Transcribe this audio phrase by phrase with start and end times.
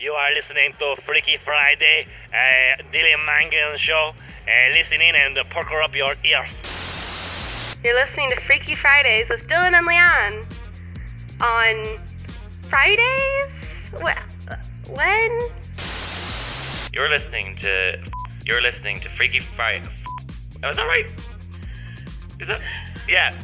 [0.00, 4.12] You are listening to Freaky Friday, uh, Dylan Mangan show.
[4.46, 7.76] Uh, listen in and pucker up your ears.
[7.82, 10.44] You're listening to Freaky Fridays with Dylan and Leanne
[11.40, 11.98] on
[12.68, 13.52] Fridays?
[14.00, 15.48] Wh- When?
[16.92, 17.98] You're listening to.
[18.46, 19.84] You're listening to Freaky Friday.
[20.64, 21.06] Is that right?
[22.40, 22.60] Is that?
[23.08, 23.34] Yeah.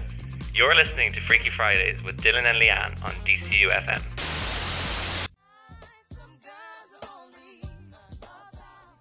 [0.54, 4.13] You're listening to Freaky Fridays with Dylan and Leanne on DCU FM.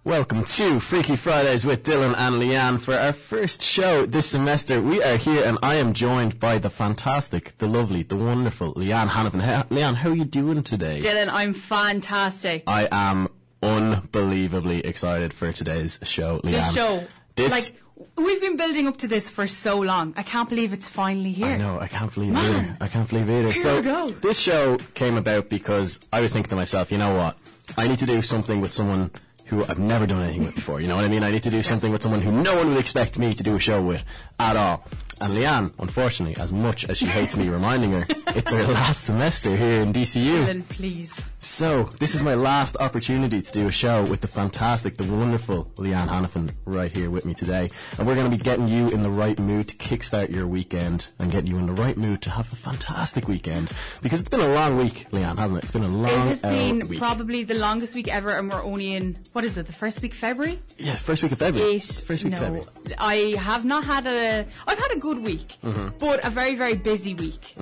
[0.04, 4.82] Welcome to Freaky Fridays with Dylan and Leanne for our first show this semester.
[4.82, 9.08] We are here and I am joined by the fantastic, the lovely, the wonderful Leanne
[9.08, 9.40] Hannafin.
[9.68, 11.00] Leanne, how are you doing today?
[11.00, 12.64] Dylan, I'm fantastic.
[12.66, 13.28] I am
[13.62, 16.52] unbelievably excited for today's show, Leanne.
[16.52, 17.04] This show,
[17.36, 17.82] This, like,
[18.16, 20.12] we've been building up to this for so long.
[20.18, 21.46] I can't believe it's finally here.
[21.46, 22.64] I know, I can't believe it Man.
[22.66, 22.76] either.
[22.82, 23.52] I can't believe it either.
[23.52, 24.08] Here so, we go.
[24.10, 27.38] this show came about because I was thinking to myself, you know what?
[27.78, 29.10] I need to do something with someone
[29.46, 30.80] who I've never done anything with before.
[30.80, 31.22] You know what I mean?
[31.22, 33.56] I need to do something with someone who no one would expect me to do
[33.56, 34.04] a show with
[34.38, 34.86] at all.
[35.20, 39.54] And Leanne, unfortunately, as much as she hates me reminding her, it's her last semester
[39.54, 40.46] here in DCU.
[40.46, 41.30] Dylan, please.
[41.38, 45.66] So, this is my last opportunity to do a show with the fantastic, the wonderful
[45.76, 47.70] Leanne Hannafin right here with me today.
[47.98, 51.08] And we're going to be getting you in the right mood to kickstart your weekend
[51.18, 53.70] and getting you in the right mood to have a fantastic weekend.
[54.02, 55.64] Because it's been a long week, Leanne, hasn't it?
[55.64, 56.12] It's been a long week.
[56.12, 56.98] It has uh, been week.
[56.98, 60.12] probably the longest week ever, and we're only in, what is it, the first week
[60.12, 60.58] of February?
[60.78, 61.74] yes, first week of February.
[61.74, 62.02] Eight.
[62.06, 62.96] First week no, of February.
[62.98, 65.88] I have not had a, I've had a good week, Mm-hmm.
[65.98, 67.54] but a very, very busy week.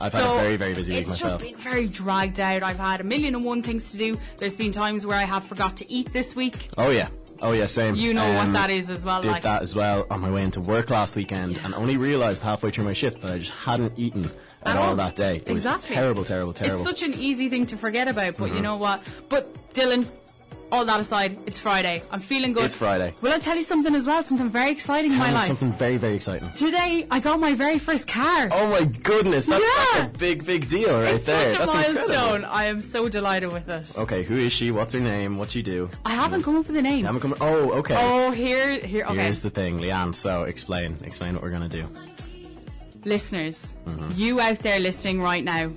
[0.00, 1.40] I've had a very, very busy week it's myself.
[1.42, 2.62] just been very dragged out.
[2.62, 4.18] I've had a million and one things to do.
[4.38, 6.68] There's been times where I have forgot to eat this week.
[6.78, 7.08] Oh yeah.
[7.40, 7.94] Oh yeah, same.
[7.94, 9.20] You know Um, what that is as well.
[9.20, 11.64] I did like, that as well on my way into work last weekend Yeah.
[11.66, 14.24] and only realised halfway through my shift that I just hadn't eaten
[14.62, 14.96] at, At all all.
[14.96, 15.36] that day.
[15.36, 15.90] It Exactly.
[15.90, 16.80] was terrible, terrible, terrible.
[16.80, 18.56] It's such an easy thing to forget about, but Mm-hmm.
[18.56, 19.02] you know what?
[19.28, 20.06] But Dylan,
[20.70, 22.02] all that aside, it's Friday.
[22.10, 22.64] I'm feeling good.
[22.64, 23.14] It's Friday.
[23.22, 24.22] Will I tell you something as well?
[24.22, 25.46] Something very exciting in my life.
[25.46, 26.50] something very, very exciting.
[26.52, 28.48] Today, I got my very first car.
[28.52, 30.00] Oh my goodness, that's, Yeah.
[30.02, 31.50] that's a big, big deal right it's there.
[31.50, 31.96] such a that's milestone.
[32.36, 32.48] incredible.
[32.52, 33.98] I am so delighted with it.
[33.98, 34.70] Okay, who is she?
[34.70, 35.38] What's her name?
[35.38, 35.88] What's she do?
[36.04, 37.04] I haven't come up with a name.
[37.04, 37.34] I Haven't come.
[37.40, 37.96] Oh, okay.
[37.98, 39.04] Oh, here, here.
[39.06, 40.14] Okay, Here's the thing, Leanne.
[40.14, 41.88] So explain, explain what we're gonna do.
[43.04, 44.10] listeners, Mm-hmm.
[44.20, 45.70] you out there listening right now,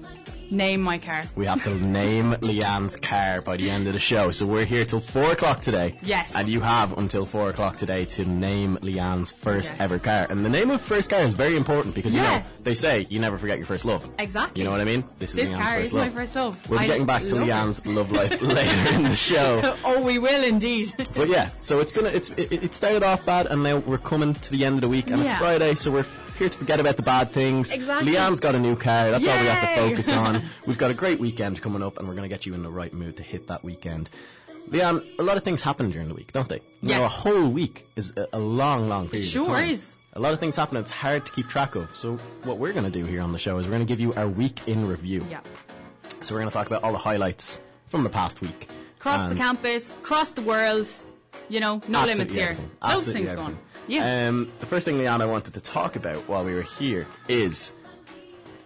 [0.52, 1.24] name my car.
[1.36, 4.32] We have to name Leanne's car by the end of the show.
[4.32, 5.96] So we're here till four o'clock today.
[6.04, 6.36] Yes.
[6.36, 9.82] And you have until four o'clock today to name Leanne's first Yes.
[9.82, 10.28] ever car.
[10.30, 13.20] And the name of first car is very important because you know they say you
[13.20, 14.10] never forget your first love.
[14.20, 14.62] Exactly.
[14.62, 15.04] You know what I mean?
[15.20, 16.06] This is This Leanne's car first is love.
[16.08, 16.70] my first love.
[16.70, 17.52] We'll be I getting back to love it.
[17.52, 19.76] Leanne's love life later in the show.
[19.86, 20.94] Oh, we will indeed.
[21.16, 24.34] But yeah, so it's been it's it, it started off bad, and now we're coming
[24.34, 26.04] to the end of the week, and it's Friday, so we're
[26.42, 27.72] here to forget about the bad things.
[27.72, 28.14] Exactly.
[28.14, 29.12] Leanne's got a new car.
[29.12, 30.44] That's all we have to focus on.
[30.66, 32.72] We've got a great weekend coming up, and we're going to get you in the
[32.72, 34.10] right mood to hit that weekend.
[34.70, 36.62] Leanne, a lot of things happen during the week, don't they?
[36.82, 37.00] Yes.
[37.00, 39.26] a whole week is a, a long, long period.
[39.28, 39.70] of sure time.
[39.70, 39.96] is.
[40.14, 40.78] A lot of things happen.
[40.78, 41.96] It's hard to keep track of.
[41.96, 44.00] So what we're going to do here on the show is we're going to give
[44.00, 45.24] you our week in review.
[45.30, 45.42] yeah.
[46.24, 48.68] So we're going to talk about all the highlights from the past week.
[49.00, 50.88] Across the campus, across the world.
[51.50, 52.44] You know, no Absolutely limits here.
[52.44, 52.72] everything.
[52.82, 53.54] Those Absolutely things everything.
[53.54, 53.66] going.
[53.88, 54.28] Yeah.
[54.28, 57.74] Um, the first thing, Leanne, I wanted to talk about while we were here is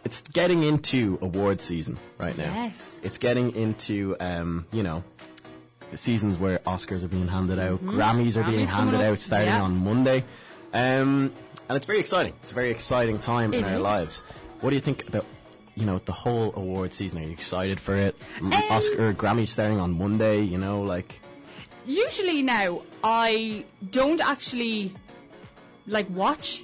[0.04, 2.54] it's getting into award season right now.
[2.54, 3.00] Yes.
[3.02, 5.04] It's getting into, um, you know,
[5.94, 8.68] seasons where Oscars are being handed out, Grammys are being Mm-hmm.
[8.68, 9.62] Grammys handed coming up, out starting yeah.
[9.62, 10.24] on Monday.
[10.74, 11.32] Um,
[11.70, 12.34] and it's very exciting.
[12.44, 14.22] It's a very exciting time in It our lives.
[14.62, 15.26] What do you think about,
[15.76, 17.20] you know, the whole award season?
[17.20, 18.16] Are you excited for it?
[18.42, 21.20] Um, Oscar, Grammys starting on Monday, you know, like.
[21.86, 24.94] Usually now, I don't actually
[25.88, 26.64] like watch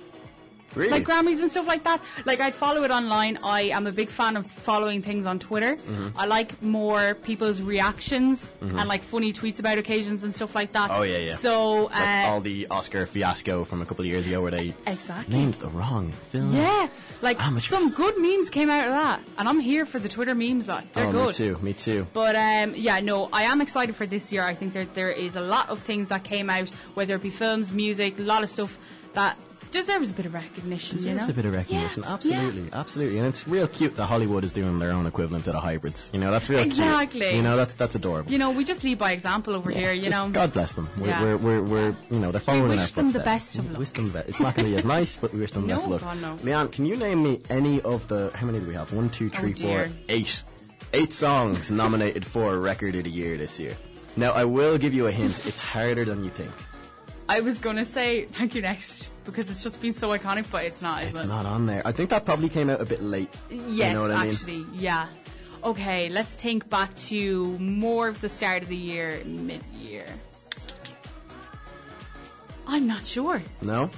[0.75, 0.91] Really?
[0.91, 2.01] like Grammys and stuff like that.
[2.25, 3.37] Like I'd follow it online.
[3.43, 5.75] I am a big fan of following things on Twitter.
[5.75, 6.17] Mm-hmm.
[6.17, 10.91] I like more people's reactions and like funny tweets about occasions and stuff like that.
[10.91, 11.35] Oh, yeah, yeah.
[11.35, 14.73] So like uh, all the Oscar fiasco from a couple of years ago where they
[14.87, 15.35] exactly.
[15.35, 16.53] named the wrong film.
[16.55, 16.87] Yeah,
[17.21, 17.69] like Amateurs.
[17.69, 20.67] some good memes came out of that, and I'm here for the Twitter memes.
[20.67, 21.27] Like they're oh, good.
[21.27, 21.57] me too.
[21.61, 22.07] Me too.
[22.13, 24.43] But um, yeah, no, I am excited for this year.
[24.43, 27.29] I think there there is a lot of things that came out, whether it be
[27.29, 28.77] films, music, a lot of stuff
[29.13, 29.37] that
[29.71, 30.99] deserves a bit of recognition.
[30.99, 31.25] you know?
[31.27, 32.03] a bit of recognition.
[32.03, 32.69] Yeah, Absolutely, yeah.
[32.79, 33.17] absolutely.
[33.19, 36.09] And it's real cute that Hollywood is doing their own equivalent to the hybrids.
[36.13, 36.73] You know, that's real cute.
[36.73, 37.21] Exactly.
[37.21, 37.33] cute.
[37.35, 38.31] You know, that's that's adorable.
[38.31, 39.93] You know, we just lead by example over here.
[39.93, 40.89] You Just know, God bless them.
[40.99, 41.23] We're, Yeah.
[41.23, 43.79] we're, we're, we're, you know, they're following in wish them the best of We luck.
[43.79, 44.29] Wish them the best.
[44.29, 45.91] It's not going to be as nice, but we wish them the No, best of
[45.91, 46.01] luck.
[46.01, 46.35] God, no.
[46.43, 48.91] Leanne, can you name me any of the, how many do we have?
[48.93, 49.91] One, two, oh, three, four, Oh, dear.
[50.09, 50.43] eight.
[50.93, 53.77] Eight songs nominated for Record of the Year this year.
[54.17, 55.45] Now, I will give you a hint.
[55.47, 56.51] It's harder than you think.
[57.29, 60.81] I was gonna say thank you next because it's just been so iconic, but it's
[60.81, 61.03] not.
[61.03, 61.27] Is It's it?
[61.27, 61.81] not on there.
[61.85, 63.29] I think that probably came out a bit late.
[63.49, 64.31] Yes, you know what I mean?
[64.33, 65.07] actually, yeah.
[65.63, 70.07] Okay, let's think back to more of the start of the year, mid-year.
[72.67, 73.43] I'm not sure.
[73.61, 73.89] No?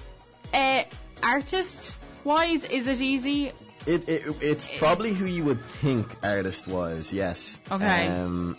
[0.54, 0.84] Uh,
[1.22, 3.52] artist wise, is it easy?
[3.86, 7.60] It, it it's probably who you would think artist was, yes.
[7.72, 8.08] Okay.
[8.08, 8.58] Um,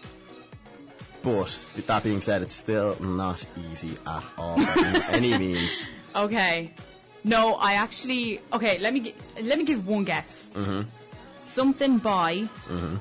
[1.22, 1.32] but
[1.76, 5.88] with that being said, it's still not easy at all by any means.
[6.14, 6.70] Okay.
[7.24, 8.40] No, I actually.
[8.52, 10.50] Okay, let me gi- let me give one guess.
[10.54, 10.82] Mm-hmm.
[11.38, 12.48] Something by.
[12.68, 12.96] Mm-hmm.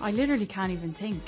[0.00, 1.22] I literally can't even think.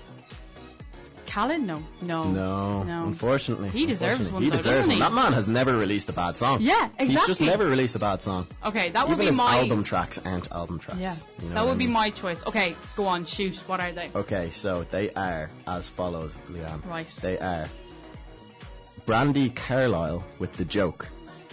[1.26, 1.64] Callan?
[1.64, 3.04] No, no, No, no.
[3.06, 3.68] unfortunately.
[3.68, 4.32] He deserves unfortunately.
[4.34, 4.94] one, He though, deserves doesn't one.
[4.96, 5.00] he?
[5.00, 6.60] That man has never released a bad song.
[6.60, 7.06] Yeah, exactly.
[7.06, 7.46] He's just exactly.
[7.46, 8.48] never released a bad song.
[8.66, 10.98] Okay, that would Even be his my album tracks aren't album tracks.
[10.98, 11.92] Yeah, you know that what would I be mean?
[11.92, 12.44] my choice.
[12.46, 13.56] Okay, go on, shoot.
[13.68, 14.10] What are they?
[14.16, 16.84] Okay, so they are as follows, Leanne.
[16.84, 17.06] Right.
[17.06, 17.68] They are
[19.06, 21.08] Brandi Carlile with the joke.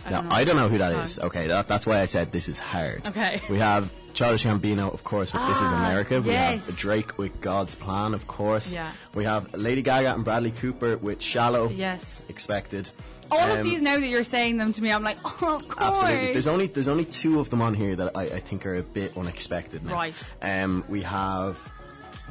[0.10, 0.26] Now.
[0.32, 1.20] I don't know who that is.
[1.20, 3.06] Okay, that, that's why I said this is hard.
[3.08, 3.42] Okay.
[3.50, 6.22] We have Childish Gambino, of course, with This Is Ah, America.
[6.22, 6.66] We yes.
[6.66, 8.74] have Drake with God's Plan, of course.
[8.74, 8.90] Yeah.
[9.16, 11.70] We have Lady Gaga and Bradley Cooper with Shallow.
[11.70, 12.24] Yes.
[12.30, 12.90] Expected.
[13.30, 15.68] All of Um, these now that you're saying them to me, I'm like, oh, of
[15.68, 16.02] course.
[16.02, 16.32] Absolutely.
[16.32, 18.84] There's only there's only two of them on here that I, I think are a
[18.84, 19.94] bit unexpected now.
[19.94, 20.34] Right.
[20.42, 21.58] Um, we have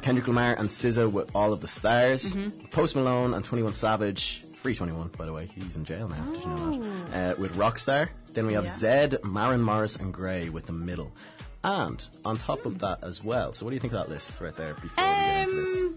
[0.01, 2.35] Kendrick Lamar and SZA with All of the Stars.
[2.35, 2.65] Mm-hmm.
[2.69, 4.41] Post Malone and 21 Savage.
[4.67, 5.45] Free 21, by the way.
[5.55, 6.21] He's in jail now.
[6.33, 6.81] Did you know
[7.11, 7.31] that?
[7.37, 8.09] Uh, with Rockstar.
[8.33, 8.69] Then we have Yeah.
[8.71, 11.09] Zedd, Maren Morris, and Grey with the middle.
[11.63, 13.53] And on top of that as well.
[13.53, 15.81] So what do you think of that list right there before we get into this?
[15.83, 15.95] Um,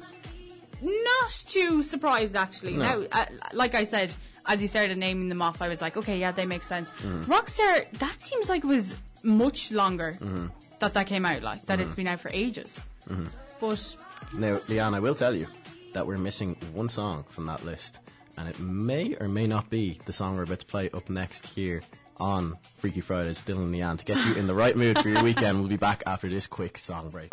[0.83, 2.77] not too surprised actually.
[2.77, 3.01] No.
[3.01, 3.25] Now, uh,
[3.55, 4.15] like I said,
[4.47, 6.91] as you started naming them off, I was like, okay, yeah, they make sense.
[7.03, 7.25] Mm.
[7.25, 8.95] Rockstar, that seems like it was
[9.25, 10.47] much longer Mm-hmm.
[10.79, 11.43] that that came out.
[11.43, 12.81] Like that, it's been out for ages.
[13.09, 13.27] Mm-hmm.
[13.61, 13.97] But
[14.33, 15.49] Now, Leanne, I will tell you
[15.93, 17.99] that we're missing one song from that list,
[18.41, 21.47] and it may or may not be the song we're about to play up next
[21.49, 21.83] here
[22.17, 23.99] on Freaky Fridays with Dylan and.
[23.99, 26.47] To get you in the right mood for your weekend, we'll be back after this
[26.47, 27.29] quick song break.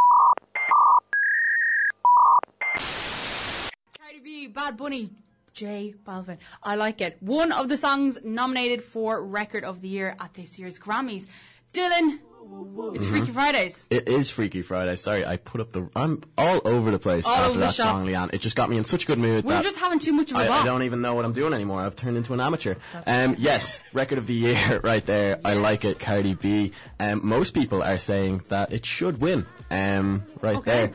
[3.97, 5.11] Cardi B, Bad Bunny,
[5.53, 6.39] J Balvin.
[6.61, 7.15] I like it.
[7.21, 11.25] One of the songs nominated for Record of the Year at this year's Grammys.
[11.77, 12.19] Dylan,
[12.95, 13.15] it's Mm-hmm.
[13.17, 13.87] Freaky Fridays.
[13.89, 14.95] It is Freaky Friday.
[14.95, 15.89] Sorry, I put up the.
[15.95, 17.87] I'm all over the place All after that shop.
[17.87, 18.33] song, Leanne.
[18.33, 19.43] It just got me in such a good mood.
[19.43, 21.33] We were just having too much of a I, I don't even know what I'm
[21.33, 21.81] doing anymore.
[21.81, 22.75] I've turned into an amateur.
[23.05, 25.39] Um, yes, record of the year right there.
[25.43, 26.71] I like it, Cardi B.
[26.99, 29.45] Um, most people are saying that it should win.
[29.69, 30.71] Um, right Okay.
[30.71, 30.93] there.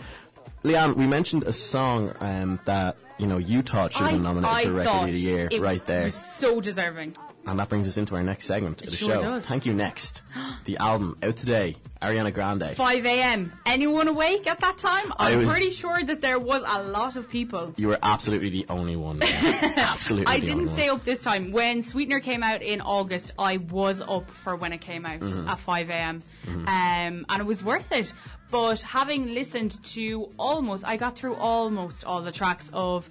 [0.65, 4.57] Leanne, we mentioned a song um, that you know you thought should have been nominated
[4.57, 7.15] I for record of the year, right there, was so deserving.
[7.47, 9.23] And that brings us into our next segment of It the sure show.
[9.23, 9.47] does.
[9.47, 9.75] Thank you.
[9.75, 10.23] Next,
[10.65, 12.71] the album out today, Ariana Grande.
[12.77, 13.53] 5 a.m.
[13.67, 15.13] Anyone awake at that time?
[15.19, 17.75] I'm was- pretty sure that there was a lot of people.
[17.77, 19.21] You were absolutely the only one.
[19.77, 20.99] Absolutely, I didn't stay one.
[20.99, 21.53] up this time.
[21.53, 25.49] When Sweetener came out in August, I was up for when it came out Mm-hmm.
[25.49, 26.23] at 5 a.m.
[26.49, 26.67] Um,
[27.29, 28.13] and it was worth it.
[28.51, 33.09] But having listened to almost, I got through almost all the tracks of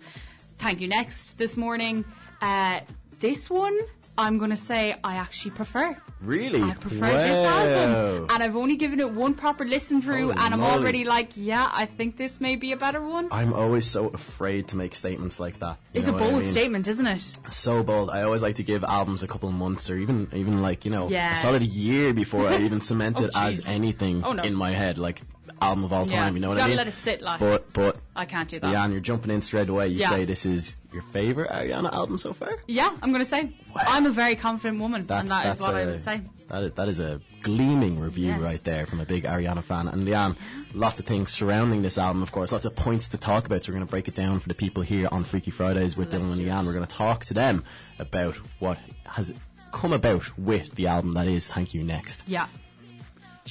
[0.59, 2.05] Thank You Next this morning.
[2.41, 2.81] Uh,
[3.19, 3.77] this one,
[4.17, 5.95] I'm going to say I actually prefer.
[6.21, 6.61] Really?
[6.61, 7.57] I prefer this Wow.
[7.65, 8.27] album.
[8.29, 10.71] And I've only given it one proper listen through, and I'm moly.
[10.73, 13.29] already like, yeah, I think this may be a better one.
[13.31, 15.77] I'm always so afraid to make statements like that.
[15.93, 16.51] You it's a what I bold mean?
[16.51, 17.37] statement, isn't it?
[17.49, 18.09] So bold.
[18.11, 20.91] I always like to give albums a couple of months or even even like, you
[20.91, 21.33] know, Yeah.
[21.33, 24.43] a solid year before I even cement Oh, it as anything Oh, no.
[24.43, 25.21] in my head, like
[25.61, 26.23] album of all Yeah.
[26.23, 26.77] time, you know what Gotta I mean?
[26.77, 27.39] let it sit, like.
[27.39, 28.67] But but I can't do that.
[28.73, 29.87] Leanne, you're jumping in straight away.
[29.89, 30.09] You Yeah.
[30.09, 32.51] say this is your favourite Ariana album so far?
[32.67, 33.51] Yeah, I'm to say.
[33.75, 36.21] I'm a very confident woman, and that is what I a- would say.
[36.49, 38.41] That is, that is a gleaming review Yes.
[38.41, 39.87] right there from a big Ariana fan.
[39.87, 40.35] And Leanne,
[40.73, 43.63] lots of things surrounding this album, of course, lots of points to talk about.
[43.63, 46.11] So we're going to break it down for the people here on Freaky Fridays with
[46.11, 46.65] Dylan and Leanne.
[46.65, 47.63] We're going to talk to them
[47.99, 48.77] about what
[49.07, 49.33] has
[49.71, 52.23] come about with the album that is Thank You Next.
[52.27, 52.47] Yeah.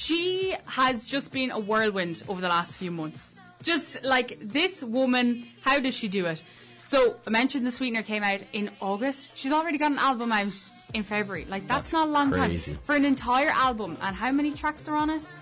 [0.01, 3.35] She has just been a whirlwind over the last few months.
[3.61, 6.41] Just like this woman, how does she do it?
[6.85, 9.29] So, I mentioned The Sweetener came out in August.
[9.35, 10.51] She's already got an album out
[10.95, 11.45] in February.
[11.45, 12.73] Like, that's, That's not a long crazy.
[12.73, 12.81] time.
[12.81, 13.95] For an entire album.
[14.01, 15.35] And how many tracks are on it?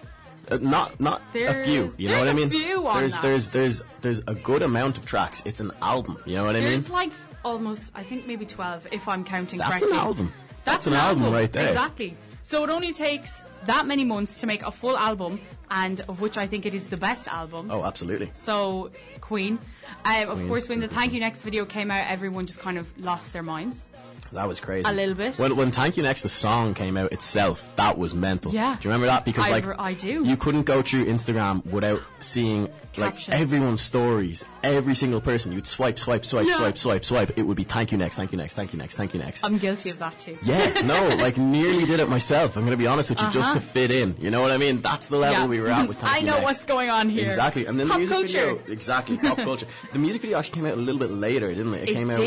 [0.51, 2.49] Uh, not not a few, you know what I mean?
[2.49, 3.21] there's that.
[3.21, 5.41] there's there's there's a good amount of tracks.
[5.45, 6.69] It's an album, you know what I mean?
[6.71, 7.11] There's like
[7.45, 9.91] almost, I think maybe 12, if I'm counting That's correctly.
[9.91, 10.33] an album.
[10.65, 11.69] That's an album right there.
[11.69, 12.17] Exactly.
[12.49, 15.39] So it only takes that many months to make a full album,
[15.69, 17.69] and of which I think it is the best album.
[17.69, 18.31] Oh, absolutely.
[18.33, 18.89] So,
[19.21, 19.59] Queen.
[20.03, 22.91] Um, of course, when the Thank You Next video came out, everyone just kind of
[22.99, 23.87] lost their minds.
[24.31, 24.87] That was crazy.
[24.89, 25.37] A little bit.
[25.39, 28.51] When, when Thank You Next, the song came out itself, that was mental.
[28.53, 28.75] Yeah.
[28.79, 29.25] Do you remember that?
[29.25, 30.23] Because I like I do.
[30.23, 33.35] you couldn't go through Instagram without seeing like Captions.
[33.35, 34.43] everyone's stories.
[34.63, 36.57] Every single person, you'd swipe, swipe, swipe, Yeah.
[36.57, 37.37] swipe, swipe, swipe.
[37.37, 39.43] It would be Thank You Next, Thank You Next, Thank You Next, Thank You Next.
[39.43, 40.37] I'm guilty of that too.
[40.43, 42.55] yeah, no, like nearly did it myself.
[42.57, 43.55] I'm going to be honest with you, just Uh-huh.
[43.59, 44.15] to fit in.
[44.19, 44.81] You know what I mean?
[44.81, 45.47] That's the level Yeah.
[45.47, 46.15] we were at with Thank You Next.
[46.15, 46.43] I You know Next.
[46.45, 47.25] what's going on here.
[47.25, 48.55] Exactly, and then Pop the music culture.
[48.57, 49.67] video, exactly, pop culture.
[49.93, 51.89] The music video actually came out a little bit later, didn't it?
[51.89, 52.15] It came did.
[52.15, 52.19] out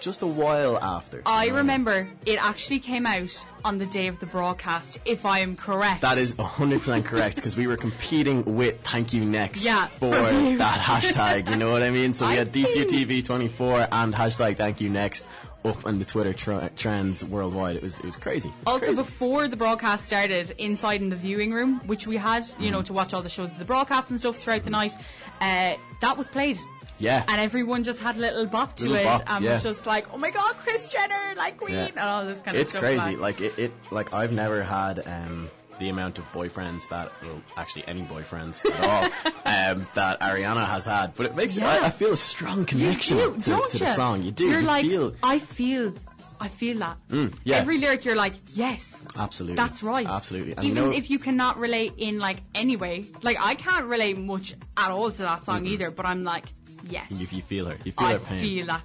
[0.00, 1.22] just a while after.
[1.26, 5.56] I remember it actually came out on the day of the broadcast, if I am
[5.56, 6.02] correct.
[6.02, 10.22] That is 100% correct because we were competing with Thank You Next Yeah, for for
[10.58, 11.50] that hashtag.
[11.50, 12.12] You know what I mean?
[12.14, 12.64] So we I had see.
[12.64, 15.26] DCUTV24 and hashtag Thank You Next
[15.64, 17.74] up on the Twitter tr- trends worldwide.
[17.76, 18.48] It was it was crazy.
[18.50, 19.02] It was Also, crazy.
[19.02, 22.72] before the broadcast started, inside in the viewing room, which we had, you Mm.
[22.72, 24.92] know, to watch all the shows of the broadcast and stuff throughout the night,
[25.40, 26.56] uh, that was played.
[26.98, 27.24] Yeah.
[27.28, 29.52] And everyone just had a little bop to Little it bop, and yeah.
[29.54, 31.86] was just like, oh my god, Kris Jenner, like Queen, Yeah.
[31.86, 32.82] and all this kind of stuff.
[32.82, 33.16] it's crazy.
[33.16, 35.48] Like it, it, like I've never had um,
[35.78, 39.04] the amount of boyfriends that, well, actually any boyfriends at all,
[39.44, 41.14] um, that Ariana has had.
[41.14, 41.68] But it makes Yeah.
[41.68, 43.78] I, I feel a strong connection you do, to, to you?
[43.80, 44.22] the song.
[44.22, 44.46] You do.
[44.48, 45.92] You're you like, feel I feel,
[46.40, 46.96] I feel that.
[47.44, 47.56] yeah.
[47.56, 49.02] Every lyric, you're like, yes.
[49.16, 49.56] absolutely.
[49.56, 50.06] That's right.
[50.06, 50.54] Absolutely.
[50.56, 53.84] And you Even know- if you cannot relate in like any way, like I can't
[53.84, 55.90] relate much at all to that song either.
[55.90, 56.44] But I'm like,
[56.88, 58.38] yes, if you feel her, you feel I her pain.
[58.38, 58.82] I feel that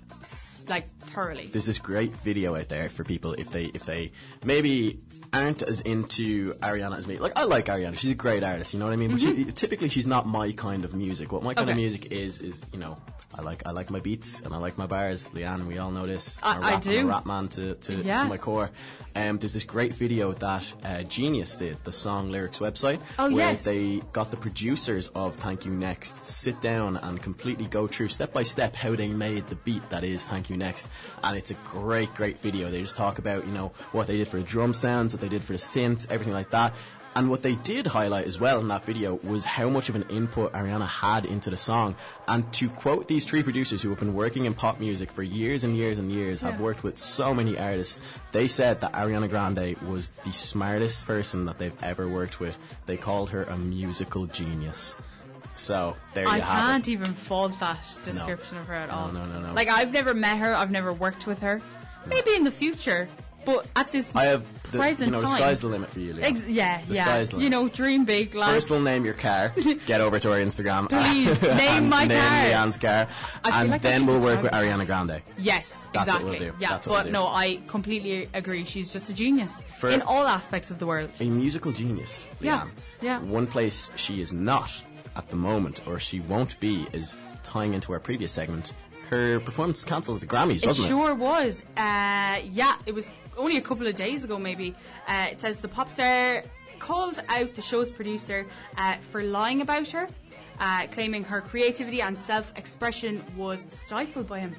[0.69, 1.47] like thoroughly.
[1.47, 4.11] there's this great video out there for people if they if they
[4.43, 4.99] maybe
[5.33, 7.17] aren't as into Ariana as me.
[7.17, 9.11] Like I like Ariana, she's a great artist, you know what I mean.
[9.11, 11.31] But she, typically she's not my kind of music.
[11.31, 11.81] What my kind of Mm-hmm.
[11.81, 12.97] Music is is you know
[13.37, 15.31] I like I like my beats and I like my bars.
[15.31, 16.39] Leanne, we all know this.
[16.43, 17.07] I- I'm a I rap, I'm a do.
[17.07, 18.23] rap man to, to, Yeah.
[18.23, 18.69] to my core.
[19.15, 23.51] Um, there's this great video that uh, Genius did, the song lyrics website, Oh, where
[23.51, 23.63] yes.
[23.63, 28.09] they got the producers of Thank You Next to sit down and completely go through
[28.09, 30.87] step by step how they made the beat that is Thank You Next.
[31.23, 32.69] And it's a great, great video.
[32.71, 35.29] They just talk about, you know, what they did for the drum sounds, what they
[35.29, 36.73] did for the synths, everything like that.
[37.13, 40.05] And what they did highlight as well in that video was how much of an
[40.09, 41.95] input Ariana had into the song.
[42.27, 45.65] And to quote these three producers who have been working in pop music for years
[45.65, 48.01] and years and years, have worked with so many artists,
[48.31, 52.57] they said that Ariana Grande was the smartest person that they've ever worked with.
[52.85, 54.95] They called her a musical genius.
[55.55, 59.11] So there I you have I can't even fault that description of her at all.
[59.11, 59.53] No, no, no, no.
[59.53, 61.61] Like I've never met her, I've never worked with her.
[62.07, 63.09] Maybe in the future,
[63.45, 65.99] but at this I have, the, present you know, the time, sky's the limit for
[65.99, 66.25] you, Leah.
[66.25, 67.23] Ex- yeah, The yeah.
[67.37, 68.51] You know, dream big, lad.
[68.51, 69.53] First, we'll name your car.
[69.85, 70.89] Get over to our Instagram.
[70.89, 72.45] Please, name my name car.
[72.45, 73.07] Leanne's car.
[73.45, 74.51] And like then we'll work with.
[74.51, 75.21] Ariana Grande.
[75.37, 76.29] Yes, That's what exactly.
[76.29, 76.57] we'll do.
[76.59, 78.65] Yeah, That's what but we'll no, I completely agree.
[78.65, 81.09] She's just a genius For- in all aspects of the world.
[81.19, 82.29] A musical genius.
[82.39, 82.67] Yeah,
[83.01, 83.19] yeah.
[83.19, 84.81] One place she is not
[85.15, 88.73] at the moment, or she won't be, is tying into our previous segment.
[89.11, 90.89] Her performance cancelled at the Grammys, It wasn't it?
[90.89, 91.61] Sure was.
[91.75, 94.73] Uh, yeah, it was only a couple of days ago, maybe.
[95.05, 96.43] Uh, it says the pop star
[96.79, 100.07] called out the show's producer uh, for lying about her,
[100.61, 104.55] uh, claiming her creativity and self-expression was stifled by him.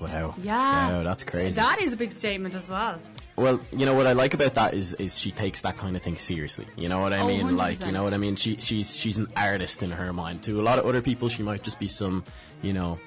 [0.00, 0.32] Wow.
[0.42, 1.54] Yeah, Wow, that's crazy.
[1.56, 3.00] That is a big statement as well.
[3.34, 6.02] Well, you know what I like about that is is she takes that kind of
[6.02, 6.66] thing seriously.
[6.76, 7.56] You know what I Oh, mean?
[7.56, 8.34] Like, you know what I mean?
[8.36, 10.42] She she's she's an artist in her mind.
[10.44, 12.24] To a lot of other people, she might just be some,
[12.62, 12.98] you know,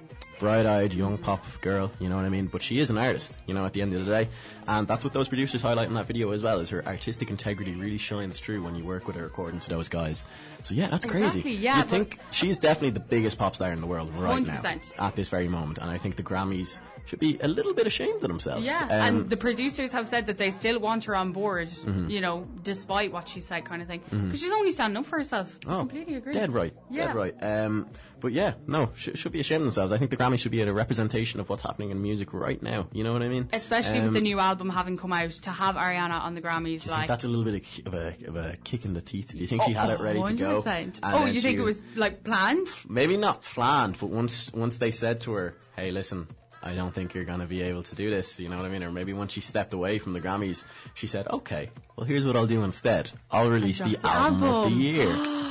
[0.42, 1.92] bright-eyed young pop girl.
[2.00, 2.48] You know what I mean?
[2.48, 3.40] But she is an artist.
[3.46, 4.28] You know, at the end of the day,
[4.68, 6.60] and that's what those producers highlight in that video as well.
[6.60, 9.88] Is her artistic integrity really shines through when you work with her, according to those
[9.88, 10.26] guys.
[10.64, 11.58] So yeah, that's Exactly, crazy.
[11.60, 14.92] yeah, you think she's definitely the biggest pop star in the world right now 100%.
[15.00, 18.16] at this very moment, and I think the Grammys should be a little bit ashamed
[18.22, 18.66] of themselves.
[18.66, 21.70] Yeah, Um, and the producers have said that they still want her on board,
[22.08, 24.02] you know, despite what she said, kind of thing.
[24.10, 25.58] Because she's only standing up for herself.
[25.68, 26.32] I completely agree.
[26.32, 26.74] Oh, Dead right.
[26.90, 27.08] Yeah.
[27.08, 27.36] Dead right.
[27.42, 27.88] Um,
[28.20, 29.92] but yeah, no, sh- should be ashamed of themselves.
[29.92, 32.88] I think the Grammys should be a representation of what's happening in music right now.
[32.94, 33.50] You know what I mean?
[33.52, 36.64] Especially Um, with the new album having come out, to have Ariana on the Grammys,
[36.64, 39.02] do you think like that's a little bit of a, of a kick in the
[39.02, 39.32] teeth.
[39.32, 40.62] Do you think she had it ready to go?
[40.68, 42.68] And Oh, you think it was like planned?
[42.88, 46.28] maybe not planned, but once once they said to her, "Hey, listen."
[46.64, 48.70] I don't think you're going to be able to do this, you know what I
[48.70, 48.84] mean?
[48.84, 50.64] Or maybe once she stepped away from the Grammys,
[50.94, 53.10] she said, okay, well, here's what I'll do instead.
[53.32, 55.10] I'll release the the album, of the year.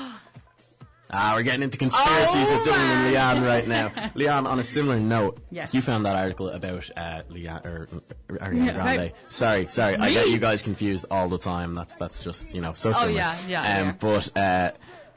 [1.12, 3.88] Ah, we're getting into conspiracies Oh, with Dylan and Leanne right now.
[4.14, 5.74] Leanne, on a similar note, Yes.
[5.74, 8.98] you found that article about uh, Leanne or uh, Ariana Yeah, Grande.
[9.00, 9.14] right.
[9.28, 11.74] Sorry, sorry, I get you guys confused all the time.
[11.74, 13.10] That's that's just you know so similar.
[13.10, 13.92] Oh, yeah, yeah, Um, yeah.
[13.98, 14.70] But uh,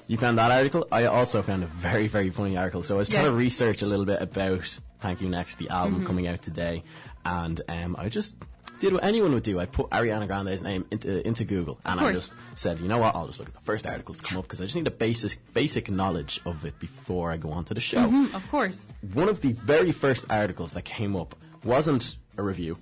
[0.08, 0.88] you found that article.
[0.92, 2.84] I also found a very very funny article.
[2.84, 3.32] So I was trying Yes.
[3.32, 6.06] to research a little bit about Thank You Next, the album Mm-hmm.
[6.06, 6.84] coming out today,
[7.26, 8.36] and um, I just.
[8.80, 9.62] Did what anyone would do.
[9.62, 13.16] I put Ariana Grande's name into into Google, and I just said, you know what?
[13.16, 14.92] I'll just look at the first articles to come up because I just need a
[14.92, 18.10] basic basic knowledge of it before I go on to the show.
[18.10, 18.90] Mm, Of course.
[19.14, 21.34] One of the very first articles that came up
[21.64, 22.78] wasn't a review.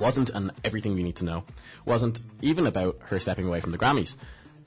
[0.00, 1.44] wasn't an everything we need to know.
[1.84, 4.16] wasn't even about her stepping away from the Grammys.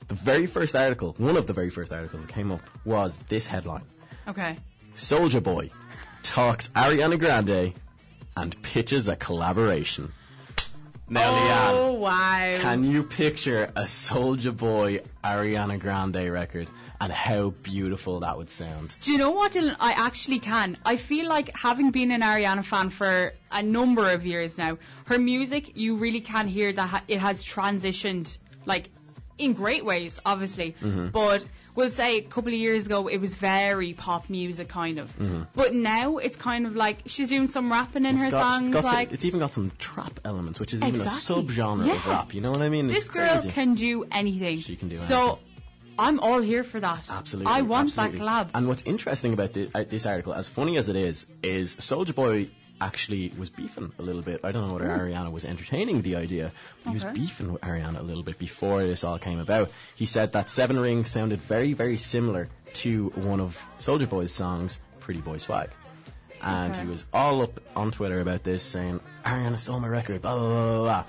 [0.08, 3.46] The very first article, one of the very first articles that came up, was this
[3.46, 3.84] headline:
[4.26, 4.56] Okay.
[4.94, 5.70] Soulja Boy
[6.22, 7.74] talks Ariana Grande
[8.36, 10.12] and pitches a collaboration.
[11.10, 12.56] Now, Leanne, Oh wow.
[12.60, 16.68] can you picture a Soulja Boy Ariana Grande record
[17.00, 18.94] and how beautiful that would sound?
[19.00, 19.76] Do you know what, Dylan?
[19.80, 20.76] I actually can.
[20.84, 25.18] I feel like having been an Ariana fan for a number of years now, her
[25.18, 28.36] music, you really can hear that it has transitioned,
[28.66, 28.90] like,
[29.38, 30.74] in great ways, obviously.
[30.82, 31.08] Mm-hmm.
[31.08, 35.14] But we'll say a couple of years ago, it was very pop music, kind of.
[35.16, 35.42] Mm-hmm.
[35.54, 38.70] But now it's kind of like she's doing some rapping in her got- songs.
[38.70, 41.44] it's, got some- it's even got some trap elements, which is even a Exactly.
[41.44, 42.34] subgenre of rap.
[42.34, 42.88] You know what I mean?
[42.88, 43.50] this It's girl crazy.
[43.50, 44.58] can do anything.
[44.60, 45.44] She can do So anything.
[46.00, 47.10] I'm all here for that.
[47.10, 47.52] Absolutely.
[47.52, 48.18] I want absolutely.
[48.20, 48.48] that collab.
[48.54, 52.48] And what's interesting about uh, this article, as funny as it is, is Soulja Boy
[52.80, 54.40] actually was beefing a little bit.
[54.44, 56.52] I don't know whether Ariana was entertaining the idea,
[56.84, 57.14] but he was Okay.
[57.14, 59.70] beefing with Ariana a little bit before this all came about.
[59.96, 64.78] He said that Seven Rings sounded very, very similar to one of Soulja Boy's songs,
[65.00, 65.70] Pretty Boy Swag.
[66.42, 66.82] And Okay.
[66.84, 70.48] he was all up on Twitter about this, saying, Ariana stole my record, blah, blah,
[70.48, 71.04] blah, blah, blah.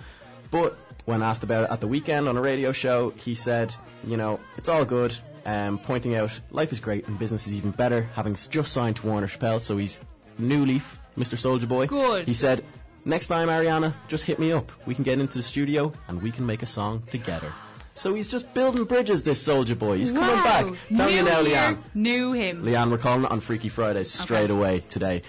[0.49, 4.17] But when asked about it at the weekend on a radio show, he said, you
[4.17, 8.09] know, it's all good, um, pointing out life is great and business is even better,
[8.15, 9.99] having just signed to Warner Chappell, so he's
[10.39, 11.35] new leaf, Mr.
[11.37, 11.85] Soulja Boy.
[11.85, 12.27] Good.
[12.27, 12.63] He said,
[13.05, 14.71] next time, Ariana, just hit me up.
[14.87, 17.51] We can get into the studio and we can make a song together.
[17.93, 19.97] So he's just building bridges, this Soulja Boy.
[19.97, 20.43] He's coming Wow.
[20.43, 20.65] back.
[20.95, 21.77] Tell New you now, year, Leanne.
[21.93, 22.63] Knew him.
[22.63, 24.53] Leanne, we're calling it on Freaky Fridays straight Okay.
[24.53, 25.21] away today.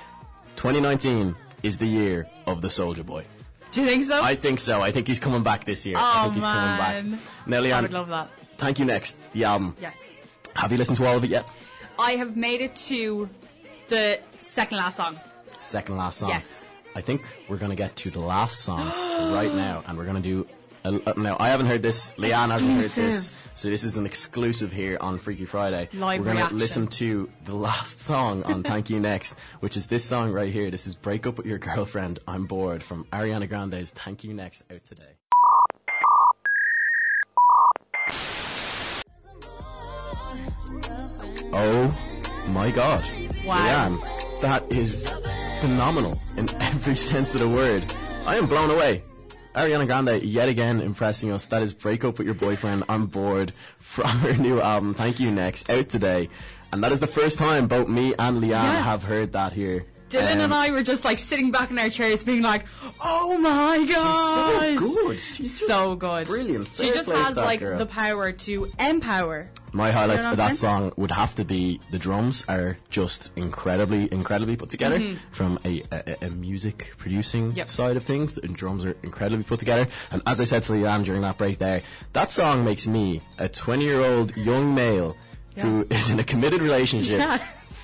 [0.56, 3.24] 2019 is the year of the Soulja Boy.
[3.72, 4.22] Do you think so?
[4.22, 4.80] I think so.
[4.82, 5.96] I think he's coming back this year.
[5.98, 7.10] I Oh, think he's coming oh, man.
[7.12, 7.20] back.
[7.46, 8.30] Now, I Leanne, would love that.
[8.58, 9.16] thank you next.
[9.32, 9.74] The album.
[9.80, 9.96] Yes.
[10.54, 11.48] Have you listened to all of it yet?
[11.98, 13.28] I have made it to
[13.88, 15.18] the second last song.
[15.60, 16.30] Second last song.
[16.30, 16.64] Yes.
[16.96, 18.86] I think we're going to get to the last song
[19.32, 20.46] right now, and we're going to do.
[20.82, 22.12] A, uh, now, I haven't heard this.
[22.12, 23.30] Leanne hasn't heard this.
[23.54, 25.90] So this is an exclusive here on Freaky Friday.
[25.92, 30.02] Live we're gonna listen to the last song on Thank You Next, which is this
[30.02, 30.70] song right here.
[30.70, 34.62] This is "Break Up with Your Girlfriend." I'm bored from Ariana Grande's "Thank You Next"
[34.72, 35.02] out today.
[41.52, 43.04] Oh my god.
[43.44, 43.98] Wow.
[43.98, 45.12] Leanne, that is
[45.60, 47.84] phenomenal in every sense of the word.
[48.26, 49.02] I am blown away.
[49.54, 51.46] Ariana Grande yet again impressing us.
[51.46, 55.30] That is Break Up With Your Boyfriend on board from her new album, Thank You
[55.30, 56.28] Next, out today.
[56.72, 58.82] And that is the first time both me and Leanne Yeah.
[58.82, 59.84] have heard that here.
[60.10, 62.64] Dylan Um, and I were just like sitting back in our chairs, being like,
[63.00, 65.20] "Oh my god, she's so good.
[65.20, 66.68] She's so good, brilliant.
[66.76, 67.78] She just has like girl.
[67.78, 69.48] the power to empower.
[69.72, 74.56] My highlights of that song would have to be the drums are just incredibly, incredibly
[74.56, 77.58] put together from a, a, a music producing Mm-hmm.
[77.58, 77.70] Yep.
[77.70, 78.36] side of things.
[78.36, 79.86] And drums are incredibly put together.
[80.10, 81.82] And as I said to Leanne during that break there,
[82.14, 85.16] that song makes me a 20 year old young male
[85.56, 87.36] who is in a committed relationship Yeah.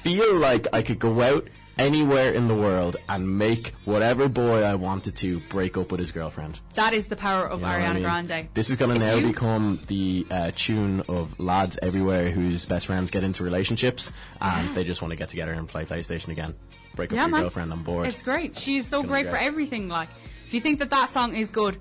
[0.03, 1.47] feel like I could go out
[1.79, 6.11] anywhere in the world and make whatever boy I wanted to break up with his
[6.11, 6.61] girlfriend.
[6.75, 8.03] That is the power of You know what I Ariana mean?
[8.03, 8.49] Grande.
[8.55, 12.87] This is going to now you- become the uh, tune of lads everywhere whose best
[12.87, 16.55] friends get into relationships and they just want to get together and play PlayStation again.
[16.95, 17.41] Break up yeah, with your man.
[17.43, 18.09] girlfriend on board.
[18.09, 18.57] It's great.
[18.57, 19.89] She's so gonna great for everything.
[19.89, 20.09] Like,
[20.47, 21.77] if you think that that song is good,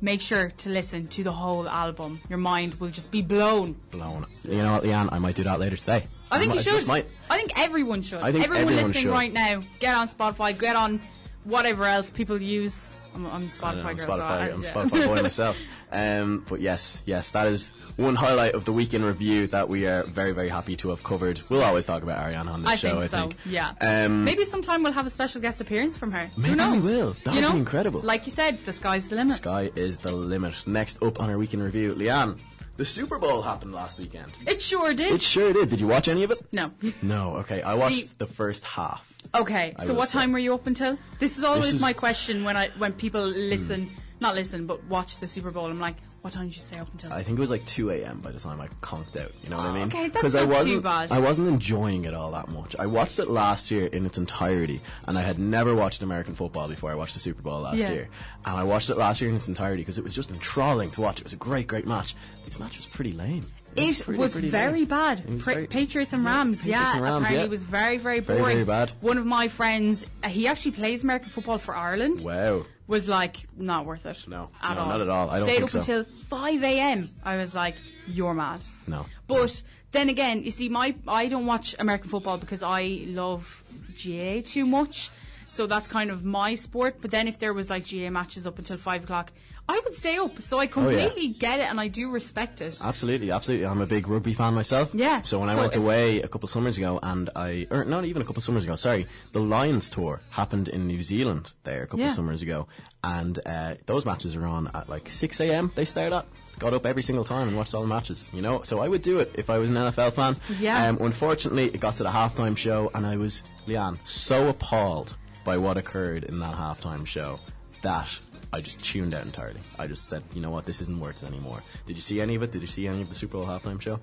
[0.00, 2.20] make sure to listen to the whole album.
[2.28, 3.74] Your mind will just be blown.
[3.90, 4.26] Blown.
[4.44, 5.08] You know what, Leanne?
[5.12, 6.06] I might do that later today.
[6.30, 6.86] I think might- you should.
[6.86, 7.06] might.
[7.30, 8.20] I think everyone should.
[8.20, 9.12] I think everyone everyone listening should.
[9.12, 11.00] right now, get on Spotify, get on
[11.44, 12.97] whatever else people use.
[13.14, 13.96] I'm, I'm Spotify know, I'm girl.
[13.96, 14.72] so Spotify, I- I'm yeah.
[14.72, 15.56] Spotify boy myself.
[15.90, 19.86] Um, but yes, yes, that is one highlight of the week in review that we
[19.86, 21.40] are very, very happy to have covered.
[21.48, 22.88] We'll always talk about Ariana on this I show.
[23.00, 23.16] think I so.
[23.28, 23.36] think.
[23.46, 23.72] Yeah.
[23.80, 26.30] Um, Maybe sometime we'll have a special guest appearance from her.
[26.36, 26.84] Maybe Who knows?
[26.84, 27.16] we will.
[27.24, 28.00] That you would be incredible.
[28.02, 29.36] Like you said, the sky's the limit.
[29.36, 30.66] Sky is the limit.
[30.66, 32.38] Next up on our week in review, Leanne.
[32.76, 34.30] The Super Bowl happened last weekend.
[34.46, 35.10] It sure did.
[35.12, 35.68] It sure did.
[35.70, 36.38] Did you watch any of it?
[36.52, 36.70] no.
[37.02, 37.36] No.
[37.38, 39.07] Okay, I watched See- the first half.
[39.34, 39.74] Okay.
[39.78, 40.18] I so what say.
[40.20, 40.98] time were you up until?
[41.18, 41.80] This is always is- Hmm.
[41.82, 45.66] my question when I when people listen, not listen, but watch the Super Bowl.
[45.66, 47.12] I'm like, what time did you stay up until?
[47.12, 48.18] I think it was like 2 a.m.
[48.20, 49.30] by the time I conked out.
[49.42, 49.84] You know what I mean?
[49.84, 51.12] okay, that's 'Cause I not too wasn't, bad.
[51.12, 52.74] I wasn't enjoying it all that much.
[52.76, 56.66] I watched it last year in its entirety, and I had never watched American football
[56.66, 57.92] before I watched the Super Bowl last Yeah.
[57.92, 58.08] year.
[58.44, 61.00] And I watched it last year in its entirety because it was just enthralling to
[61.00, 61.18] watch.
[61.20, 62.16] It was a great, great match.
[62.44, 63.46] This match was pretty lame.
[63.76, 64.84] It pretty, was pretty very lame.
[64.86, 65.28] bad.
[65.28, 66.92] Was Pra- very- Patriots and Rams, Patriots yeah.
[66.94, 67.44] and Rams, apparently yeah.
[67.44, 68.56] it was very, very Very, boring.
[68.56, 68.90] very bad.
[69.00, 72.22] One of my friends, uh, he actually plays American football for Ireland.
[72.24, 72.64] Wow.
[72.86, 74.24] Was like not worth it.
[74.26, 74.48] No.
[74.62, 74.88] at No, all.
[74.88, 75.30] not at all.
[75.30, 75.78] I don't Stayed think up so.
[75.78, 77.08] until five a.m.
[77.22, 77.74] I was like,
[78.06, 78.64] you're mad.
[78.86, 79.04] No.
[79.26, 83.62] But then again, you see, my I don't watch American football because I love
[83.94, 85.10] GA too much.
[85.50, 86.96] So that's kind of my sport.
[87.02, 89.32] But then if there was like GA matches up until five o'clock,
[89.70, 90.40] I would stay up.
[90.42, 92.78] So I completely get it and I do respect it.
[92.82, 93.66] Absolutely, absolutely.
[93.66, 94.90] I'm a big rugby fan myself.
[94.94, 98.22] Yeah, So when I went away a couple summers ago, and I, or not even
[98.22, 102.00] a couple summers ago, sorry, the Lions tour happened in New Zealand there a couple
[102.06, 102.12] Yeah.
[102.12, 102.66] summers ago,
[103.04, 105.70] and uh, those matches are on at like 6 a.m.
[105.74, 106.26] They start at.
[106.58, 108.28] Got up every single time and watched all the matches.
[108.32, 110.36] You know, so I would do it if I was an NFL fan.
[110.58, 110.88] Yeah.
[110.88, 115.56] Um, unfortunately, it got to the halftime show, and I was Leanne so appalled by
[115.56, 117.38] what occurred in that halftime show
[117.82, 118.18] that
[118.52, 119.60] I just tuned out entirely.
[119.78, 121.62] I just said, you know what, this isn't worth it anymore.
[121.86, 122.50] Did you see any of it?
[122.52, 124.00] Did you see any of the Super Bowl halftime show?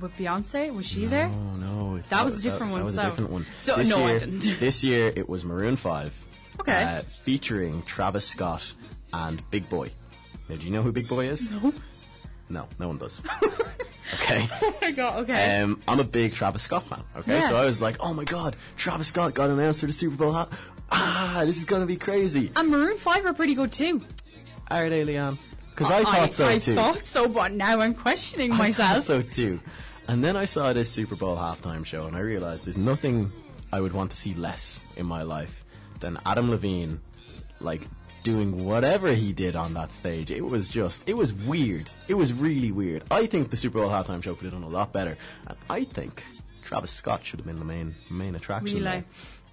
[0.00, 1.28] With Beyonce, was she there?
[1.32, 3.46] Oh no, That was a different one, That was so- a different one.
[3.62, 4.40] so, this no, I year, didn't.
[4.60, 6.14] this year it was Maroon Five.
[6.60, 6.82] Okay.
[6.82, 8.72] Uh, featuring Travis Scott
[9.12, 9.90] and Big Boi.
[10.48, 11.50] Now, do you know who Big Boi is?
[11.50, 11.72] No.
[12.50, 13.22] No, no one does.
[14.14, 14.48] okay.
[14.62, 15.60] Oh my god, okay.
[15.60, 17.02] Um, I'm a big Travis Scott fan.
[17.16, 17.48] Okay, Yeah.
[17.48, 20.32] so I was like, oh my god, Travis Scott got announced for the Super Bowl.
[20.32, 20.48] Ha-
[20.92, 22.50] Ah, this is gonna be crazy.
[22.56, 24.02] and Maroon 5 are pretty good too.
[24.70, 25.38] Are they, Leanne?
[25.70, 26.74] Because I thought so I too.
[26.74, 29.04] thought so, but now I'm questioning I thought myself.
[29.04, 29.60] so too.
[30.08, 33.30] And then I saw this Super Bowl halftime show, and I realized there's nothing
[33.72, 35.64] I would want to see less in my life
[36.00, 37.00] than Adam Levine,
[37.60, 37.82] like
[38.24, 40.30] doing whatever he did on that stage.
[40.30, 41.90] It was just, it was weird.
[42.08, 43.04] It was really weird.
[43.10, 45.84] I think the Super Bowl halftime show could have done a lot better, and I
[45.84, 46.24] think
[46.62, 48.82] Travis Scott should have been the main main attraction.
[48.84, 49.04] There.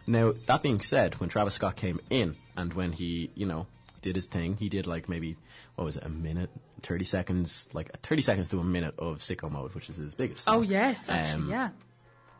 [0.08, 3.67] Now that being said, when Travis Scott came in and when he, you know,
[4.02, 5.36] did his thing, he did like maybe
[5.76, 6.50] what was it, a minute,
[6.82, 10.48] thirty seconds, like thirty seconds to a minute of Sicko Mode, which is his biggest.
[10.50, 11.70] Oh yes, actually, Um, yeah.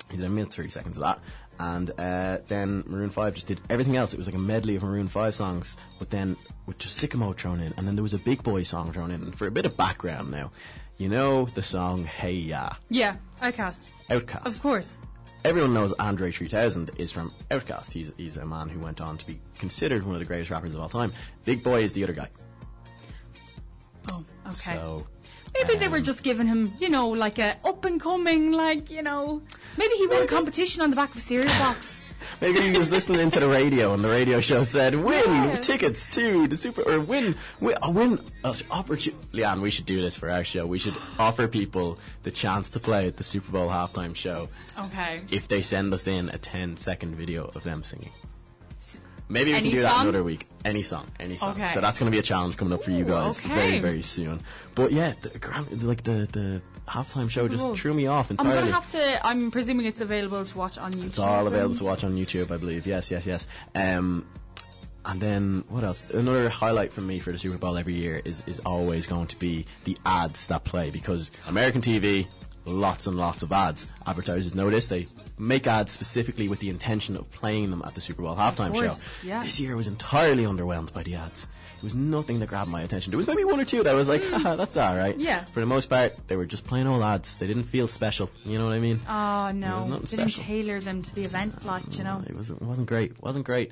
[0.10, 1.19] He did a minute thirty seconds of that,
[1.60, 4.13] and uh, then Maroon Five just did everything else.
[4.13, 7.38] It was like a medley of Maroon Five songs, but then with just Sicko Mode
[7.38, 9.21] thrown in, and then there was a Big Boi song thrown in.
[9.21, 10.51] And for a bit of background now,
[10.97, 13.88] you know the song Hey Ya, Yeah, Outkast.
[14.10, 14.45] Outkast.
[14.45, 15.01] Of course.
[15.47, 17.93] Everyone knows Andre 3000 is from Outkast.
[17.93, 20.75] He's, he's a man who went on to be considered one of the greatest rappers
[20.75, 21.13] of all time.
[21.45, 22.27] Big Boi is the other guy.
[24.12, 24.75] Oh, okay.
[24.75, 25.07] So
[25.53, 28.91] maybe they um, were just giving him, you know, like a up and coming, like
[28.91, 29.41] you know,
[29.77, 32.01] maybe he won a competition on the back of a cereal box.
[32.41, 35.56] Maybe he was listening to the radio and the radio show said, "Win Yeah.
[35.56, 40.02] tickets to the super or win win, uh, win uh, opportunity." Leanne, we should do
[40.02, 40.65] this for our show.
[40.65, 45.21] We should offer people the chance to play at the Super Bowl halftime show Okay.
[45.30, 48.12] if they send us in a 10 second video of them singing.
[49.30, 50.47] Maybe we Any can do that another week.
[50.63, 51.52] Any song, any song.
[51.52, 51.67] Okay.
[51.73, 53.54] So that's going to be a challenge coming up for you Ooh, guys okay.
[53.54, 54.39] very, very soon.
[54.73, 58.58] But yeah, the, like the the halftime show just threw me off entirely.
[58.58, 59.26] I'm gonna have to.
[59.28, 61.06] I'm presuming it's available to watch on YouTube.
[61.08, 62.88] It's all available to watch on YouTube, I believe.
[62.88, 63.47] Yes, yes, yes.
[63.76, 64.26] Um,
[65.06, 66.10] and then what else?
[66.10, 69.38] Another highlight for me for the Super Bowl every year is is always going to
[69.39, 72.28] be the ads that play because American TV,
[72.65, 73.88] lots and lots of ads.
[74.06, 74.88] Advertisers know this.
[74.88, 75.08] They
[75.39, 78.95] make ads specifically with the intention of playing them at the Super Bowl halftime show.
[79.28, 79.39] yeah.
[79.41, 81.47] This year I was entirely underwhelmed by the ads.
[81.77, 83.11] There was nothing that grabbed my attention.
[83.11, 84.57] There was maybe one or two that I was like, Haha, hmm.
[84.61, 85.17] that's all right.
[85.17, 85.45] Yeah.
[85.45, 87.37] For the most part, they were just plain old ads.
[87.37, 88.29] They didn't feel special.
[88.45, 88.99] You know what I mean?
[89.07, 90.43] Oh was no, didn't special.
[90.43, 92.23] tailor them to the event, like you know.
[92.27, 93.21] It wasn't wasn't great.
[93.21, 93.71] wasn't great.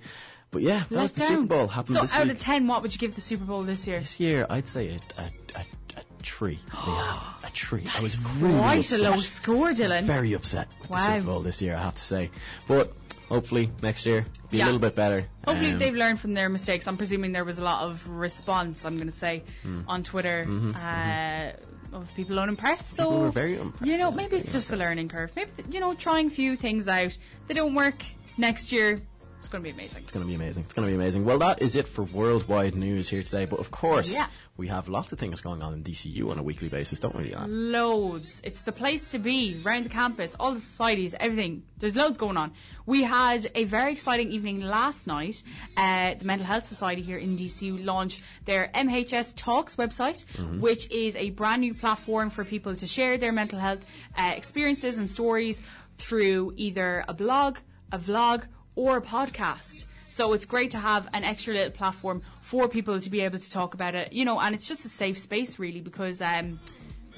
[0.52, 1.30] But yeah, that Let was the down.
[1.30, 1.68] Super Bowl.
[1.68, 2.34] Happened So this out week.
[2.34, 4.00] of ten, what would you give the Super Bowl this year?
[4.00, 6.60] this year, I'd say a, a, a, a tree.
[6.88, 7.84] yeah, a tree.
[7.98, 10.04] I was really Quite a low score, I was Dylan.
[10.04, 11.76] very upset with the Super Bowl this year.
[11.76, 12.30] I have to say,
[12.68, 12.94] but
[13.30, 14.66] hopefully next year be Yeah.
[14.66, 15.26] a little bit better.
[15.46, 16.88] Hopefully Um, they've learned from their mistakes.
[16.88, 18.86] I'm presuming there was a lot of response.
[18.86, 19.82] I'm going to say Hmm.
[19.88, 21.52] on Twitter uh,
[21.96, 22.96] of people unimpressed.
[22.96, 25.32] So Mm-hmm, People were very unimpressed, You know, maybe it's just a learning curve.
[25.36, 27.18] Maybe you know, trying a few things out.
[27.48, 28.04] They don't work
[28.38, 29.00] next year.
[29.46, 30.04] It's going to be amazing.
[30.04, 30.64] It's going to be amazing.
[30.64, 31.24] It's going to be amazing.
[31.24, 33.46] Well, that is it for worldwide news here today.
[33.46, 34.26] But of course, Yeah.
[34.58, 37.36] we have lots of things going on in DCU on a weekly basis, don't we?
[37.48, 38.42] Loads.
[38.44, 41.62] It's the place to be, around the campus, all the societies, everything.
[41.78, 42.54] There's loads going on.
[42.88, 45.44] We had a very exciting evening last night.
[45.78, 50.26] Uh, the Mental Health Society here in DCU launched their MHS Talks website,
[50.60, 53.86] which is a brand new platform for people to share their mental health
[54.18, 55.62] uh, experiences and stories
[55.98, 57.58] through either a blog,
[57.92, 59.86] a vlog, or a podcast.
[60.10, 63.52] So it's great to have an extra little platform for people to be able to
[63.52, 66.60] talk about it, you know, and it's just a safe space really because um,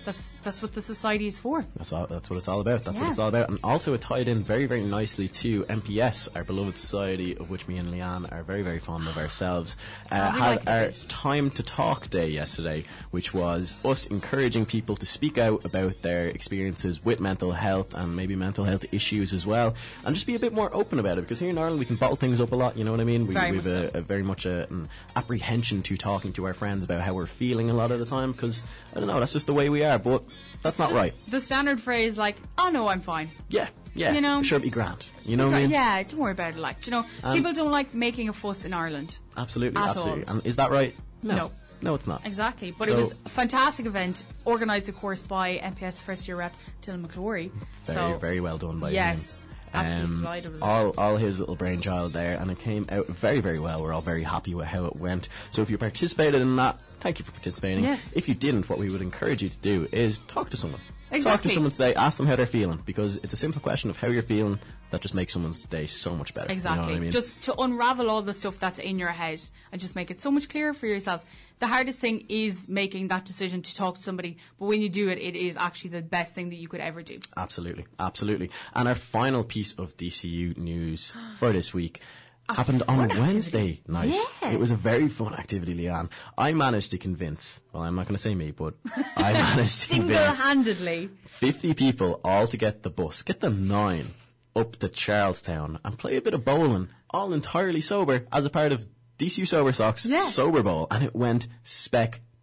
[0.08, 1.66] that's that's what the society is for.
[1.76, 2.86] That's all, that's what it's all about.
[2.86, 3.50] That's what it's all about.
[3.50, 7.68] And also, it tied in very, very nicely to MPS, our beloved society, of which
[7.68, 9.76] me and Leanne are very, very fond of ourselves.
[10.10, 14.96] Uh, we had like our time to talk day yesterday, which was us encouraging people
[14.96, 19.46] to speak out about their experiences with mental health and maybe mental health issues as
[19.46, 21.22] well, and just be a bit more open about it.
[21.22, 22.78] Because here in Ireland, we can bottle things up a lot.
[22.78, 23.28] You know what I mean?
[23.28, 26.54] We, Very we've much a, a very much a, an apprehension to talking to our
[26.54, 28.32] friends about how we're feeling a lot of the time.
[28.32, 28.64] Because
[28.96, 29.97] I don't know, that's just the way we are.
[29.98, 30.24] But
[30.62, 31.14] that's not right.
[31.28, 34.70] The standard phrase like, "Oh no, I'm fine." Yeah, Yeah, you know, sure, it'd be
[34.70, 35.08] grand.
[35.26, 35.70] You know what I mean?
[35.72, 36.60] yeah, don't worry about it.
[36.60, 39.20] Like, you know, um, people don't like making a fuss in Ireland.
[39.36, 40.24] Absolutely, At absolutely.
[40.26, 40.36] all.
[40.38, 40.96] And is that right?
[41.24, 41.52] No.
[41.82, 42.26] No, it's not.
[42.26, 46.38] Exactly, but So- it was a fantastic event, organised, of course, by MPS first year
[46.38, 47.52] rep Dylan McClory.
[47.84, 49.86] Very, so, very well done by Yes, him.
[49.86, 50.66] absolutely delighted with it.
[50.66, 53.82] all, all his little brainchild there, and it came out very, very well.
[53.82, 55.30] We're all very happy with how it went.
[55.52, 57.84] So if you participated in that, thank you for participating.
[57.84, 58.14] Yes.
[58.14, 60.82] If you didn't, what we would encourage you to do is talk to someone.
[61.22, 63.98] Talk to someone today, ask them how they're feeling, because it's a simple question of
[63.98, 64.60] how you're feeling
[64.92, 66.48] that just makes someone's day so much better.
[66.48, 66.88] You know Exactly.
[66.88, 67.12] what I mean?
[67.12, 69.42] Just to unravel all the stuff that's in your head
[69.72, 71.24] and just make it so much clearer for yourself.
[71.60, 75.10] The hardest thing is making that decision to talk to somebody, but when you do
[75.10, 77.20] it, it is actually the best thing that you could ever do.
[77.36, 78.52] Absolutely, absolutely.
[78.74, 82.02] And our final piece of DCU news for this week
[82.50, 83.20] happened on activity.
[83.22, 84.10] Wednesday night.
[84.42, 84.52] Yeah.
[84.52, 86.10] It was a very fun activity, Leanne.
[86.38, 88.74] I managed to convince, well, I'm not going to say me, but
[89.16, 91.10] I managed to convince Single-handedly.
[91.26, 94.08] 50 people all to get the bus, get the nine
[94.56, 98.72] up to Charlestown and play a bit of bowling, all entirely sober as a part
[98.72, 98.86] of
[99.20, 100.22] DCU Sober Soc's Yeah.
[100.22, 100.88] Sober Bowl.
[100.92, 101.48] And it went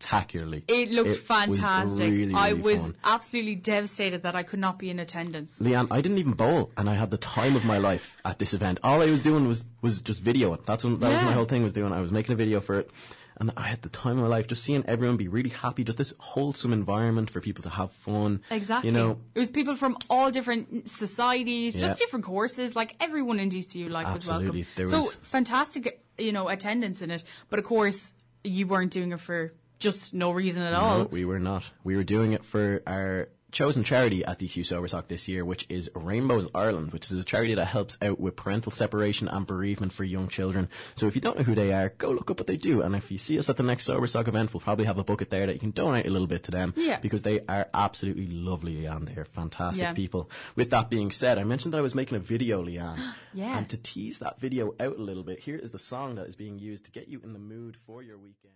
[0.00, 0.64] spectacularly.
[0.68, 2.10] It looked was fantastic.
[2.10, 2.96] really, I was fun.
[3.04, 5.58] absolutely devastated that I could not be in attendance.
[5.60, 8.54] Leanne, I didn't even bowl, and I had the time of my life at this
[8.54, 8.80] event.
[8.82, 10.64] All I was doing was was just videoing.
[10.66, 11.92] That's what that was my whole thing was doing.
[11.92, 12.90] I was making a video for it,
[13.38, 14.46] and I had the time of my life.
[14.46, 18.42] Just seeing everyone be really happy, just this wholesome environment for people to have fun.
[18.50, 18.90] Exactly.
[18.90, 21.88] You know, it was people from all different societies, Yeah.
[21.88, 22.76] just different courses.
[22.76, 24.60] Like everyone in DCU, like Absolutely.
[24.60, 25.00] was There welcome.
[25.06, 27.24] was- So fantastic, you know, attendance in it.
[27.50, 29.52] But of course, you weren't doing it for
[29.84, 30.98] just no reason at all.
[30.98, 31.64] No, we were not.
[31.84, 35.64] We were doing it for our chosen charity at the Sober Soc this year, which
[35.68, 39.92] is Rainbows Ireland, which is a charity that helps out with parental separation and bereavement
[39.92, 40.68] for young children.
[40.96, 42.82] So if you don't know who they are, go look up what they do.
[42.82, 45.04] And if you see us at the next Sober Soc event, we'll probably have a
[45.04, 46.74] bucket there that you can donate a little bit to them.
[46.76, 46.98] Yeah.
[46.98, 49.92] Because they are absolutely lovely and they're fantastic Yeah.
[49.92, 50.28] people.
[50.56, 52.98] With that being said, I mentioned that I was making a video, Leanne.
[53.34, 53.56] Yeah.
[53.58, 56.34] And to tease that video out a little bit, here is the song that is
[56.36, 58.54] being used to get you in the mood for your weekend.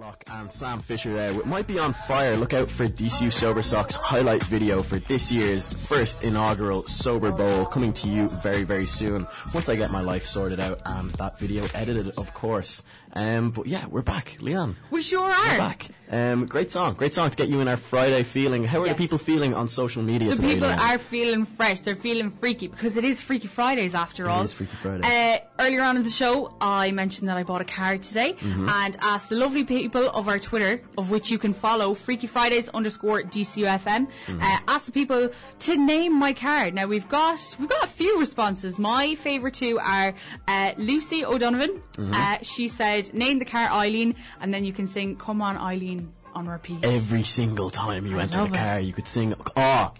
[0.00, 1.30] Patlock and Sam Fisher uh, there.
[1.32, 2.36] It might be on fire.
[2.36, 7.66] Look out for DCU Sober Soc's highlight video for this year's first inaugural Sober Bowl
[7.66, 9.26] coming to you very, very soon.
[9.54, 12.82] Once I get my life sorted out and that video edited, of course.
[13.12, 14.36] Um, but yeah, we're back.
[14.40, 14.76] Leon.
[14.90, 15.48] We sure are.
[15.52, 15.86] we're back.
[16.12, 16.94] Um, great song.
[16.94, 18.64] Great song to get you in our Friday feeling.
[18.64, 18.96] How are Yes.
[18.96, 20.54] the people feeling on social media The today?
[20.54, 20.78] people Leanne?
[20.94, 21.80] are feeling fresh.
[21.80, 24.42] They're feeling freaky because it is Freaky Fridays after all.
[24.42, 25.02] is Freaky Friday.
[25.04, 28.68] Uh, earlier on in the show, I mentioned that I bought a card today Mm-hmm.
[28.68, 32.68] and asked the lovely people of our Twitter, of which you can follow Freaky Fridays
[32.70, 34.40] underscore DCUFM, Mm-hmm.
[34.42, 35.28] uh, asked the people
[35.60, 36.74] to name my card.
[36.74, 38.78] Now we've got we've got a few responses.
[38.80, 40.14] My favourite two are
[40.48, 41.82] uh, Lucy O'Donovan.
[41.96, 42.14] Mm-hmm.
[42.14, 46.12] Uh, she said, "Name the car Eileen," and then you can sing "Come on, Eileen"
[46.34, 46.84] on repeat.
[46.84, 48.58] Every single time you enter love the it.
[48.58, 49.92] car, you could sing, oh,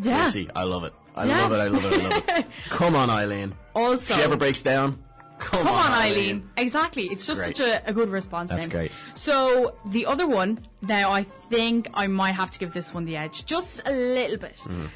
[0.00, 0.24] Yeah.
[0.24, 0.94] Lucy, I love it.
[1.14, 1.42] I Yeah.
[1.42, 2.46] love it, I love it, I love it.
[2.70, 3.52] Come on, Eileen.
[3.74, 4.98] Also- If she ever breaks down,
[5.38, 6.48] come, Come on, Eileen.
[6.56, 7.04] Exactly.
[7.12, 7.56] It's just Great.
[7.58, 8.48] such a, a good response.
[8.48, 8.70] That's name.
[8.70, 8.92] great.
[9.14, 13.16] So the other one, now I think I might have to give this one the
[13.18, 14.56] edge, just a little bit.
[14.64, 14.88] Mm.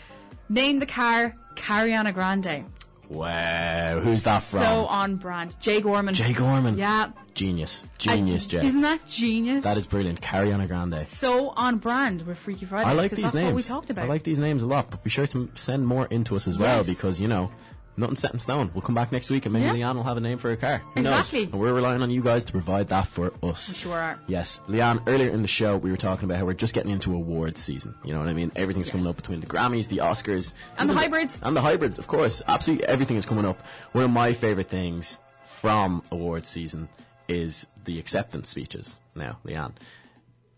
[0.48, 2.64] Name the car Cariana Grande.
[3.08, 4.60] Wow, who's that from?
[4.62, 5.58] So on brand.
[5.60, 6.14] Jay Gorman.
[6.14, 6.76] Jay Gorman.
[6.76, 7.10] Yeah.
[7.34, 7.84] Genius.
[7.98, 8.66] Genius, Uh, Jay.
[8.66, 9.64] Isn't that genius?
[9.64, 10.20] that is brilliant.
[10.20, 11.02] Cariana Grande.
[11.02, 12.88] so on brand with Freaky Friday.
[12.88, 13.46] I like these that's names.
[13.46, 14.04] what we talked about.
[14.04, 16.58] I like these names a lot, but be sure to send more into us as
[16.58, 16.86] well Yes.
[16.86, 17.50] because, you know,
[17.98, 18.70] nothing's set in stone.
[18.74, 19.74] We'll come back next week and maybe Yeah.
[19.90, 20.78] Leanne will have a name for her car.
[20.94, 21.44] Who Exactly.
[21.46, 21.52] knows?
[21.52, 23.68] And we're relying on you guys to provide that for us.
[23.70, 24.18] We sure are.
[24.26, 24.60] Yes.
[24.68, 27.60] Leanne, earlier in the show, we were talking about how we're just getting into awards
[27.60, 27.94] season.
[28.04, 28.52] You know what I mean?
[28.56, 31.40] Everything's coming up between the Grammys, the Oscars, And the hybrids.
[31.42, 32.42] And the hybrids, of course.
[32.46, 33.62] Absolutely everything is coming up.
[33.92, 36.88] One of my favourite things from awards season
[37.28, 39.00] is the acceptance speeches.
[39.14, 39.72] Now, Leanne,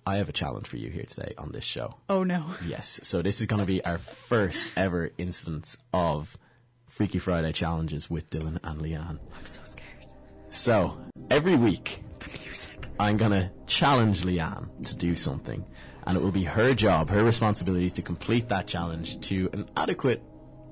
[0.06, 1.94] I have a challenge for you here today on this show.
[2.08, 2.44] Oh no.
[2.66, 3.00] Yes.
[3.02, 6.36] So this is going to be our first ever instance of
[7.00, 9.18] Freaky Friday challenges with Dylan and Leanne.
[9.34, 10.12] I'm so scared.
[10.50, 12.88] So every week, The music.
[12.98, 15.64] I'm going to challenge Leanne to do something,
[16.06, 20.22] and it will be her job, her responsibility to complete that challenge to an adequate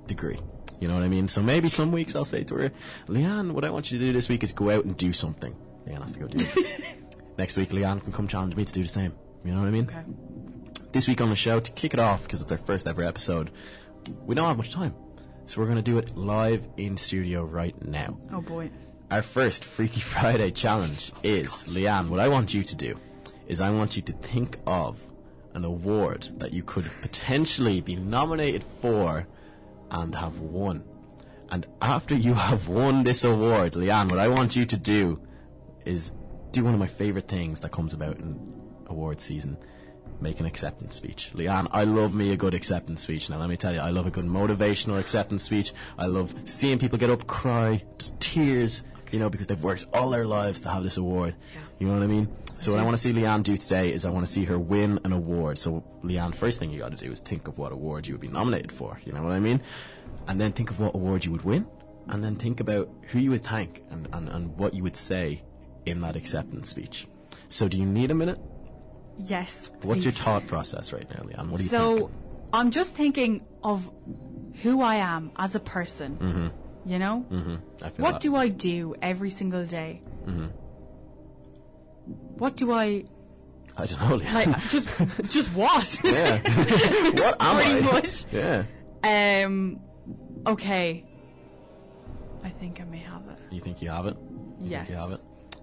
[0.07, 0.39] degree.
[0.81, 1.29] You know what I mean?
[1.29, 2.73] So maybe some weeks I'll say to her,
[3.07, 5.57] Leanne, what I want you to do this week is go out and do something.
[5.87, 6.99] Leanne has to go do it.
[7.39, 9.15] Next week, Leanne can come challenge me to do the same.
[9.47, 9.89] You know what I mean?
[9.89, 10.05] Okay.
[10.93, 13.51] This week on the show, to kick it off, because it's our first ever episode,
[14.27, 14.95] we don't have much time.
[15.49, 18.19] So we're going to do it live in studio right now.
[18.31, 18.71] Oh boy.
[19.11, 22.99] Our first Freaky Friday challenge oh, is, Leanne, what I want you to do
[23.47, 25.01] is I want you to think of
[25.55, 29.27] an award that you could potentially be nominated for
[29.91, 30.85] and have won.
[31.49, 35.19] And after you have won this award, Leanne, what I want you to do
[35.87, 36.13] is
[36.53, 38.39] do one of my favorite things that comes about in
[38.89, 39.57] award season.
[40.21, 41.31] Make an acceptance speech.
[41.35, 43.31] Leanne, I love me a good acceptance speech.
[43.31, 45.73] Now let me tell you, I love a good motivational acceptance speech.
[45.97, 50.11] I love seeing people get up, cry, just tears, you know, because they've worked all
[50.11, 51.35] their lives to have this award.
[51.79, 52.29] You know what I mean?
[52.59, 54.59] So what I want to see Leanne do today is I want to see her
[54.59, 55.59] win an award.
[55.59, 58.21] So Leanne, first thing you got to do is think of what award you would
[58.21, 59.01] be nominated for.
[59.05, 59.61] You know what I mean?
[60.27, 61.67] And then think of what award you would win,
[62.09, 65.43] and then think about who you would thank and, and, and what you would say
[65.87, 67.07] in that acceptance speech.
[67.49, 68.41] So do you need a minute?
[69.19, 69.71] Yes.
[69.83, 71.49] What's your thought process right now, Leanne?
[71.51, 72.11] What do you So think?
[72.53, 73.91] I'm just thinking of
[74.63, 76.17] who I am as a person.
[76.17, 76.91] Mm-hmm.
[76.91, 77.27] You know?
[77.83, 78.21] I feel What that.
[78.23, 80.01] do I do every single day?
[80.27, 80.47] Mm-hmm.
[82.39, 83.05] What do I
[83.77, 84.35] I don't know, Leanne.
[84.35, 84.69] like?
[84.71, 84.89] just,
[85.31, 86.01] just what?
[86.05, 86.41] yeah.
[87.21, 87.93] what am Pretty I?
[87.93, 88.25] much.
[88.33, 88.65] Yeah.
[89.45, 89.81] Um.
[90.47, 91.05] Okay.
[92.43, 93.39] I think I may have it.
[93.53, 94.17] You think you have it?
[94.61, 94.87] You Yes.
[94.89, 95.21] Think you have it?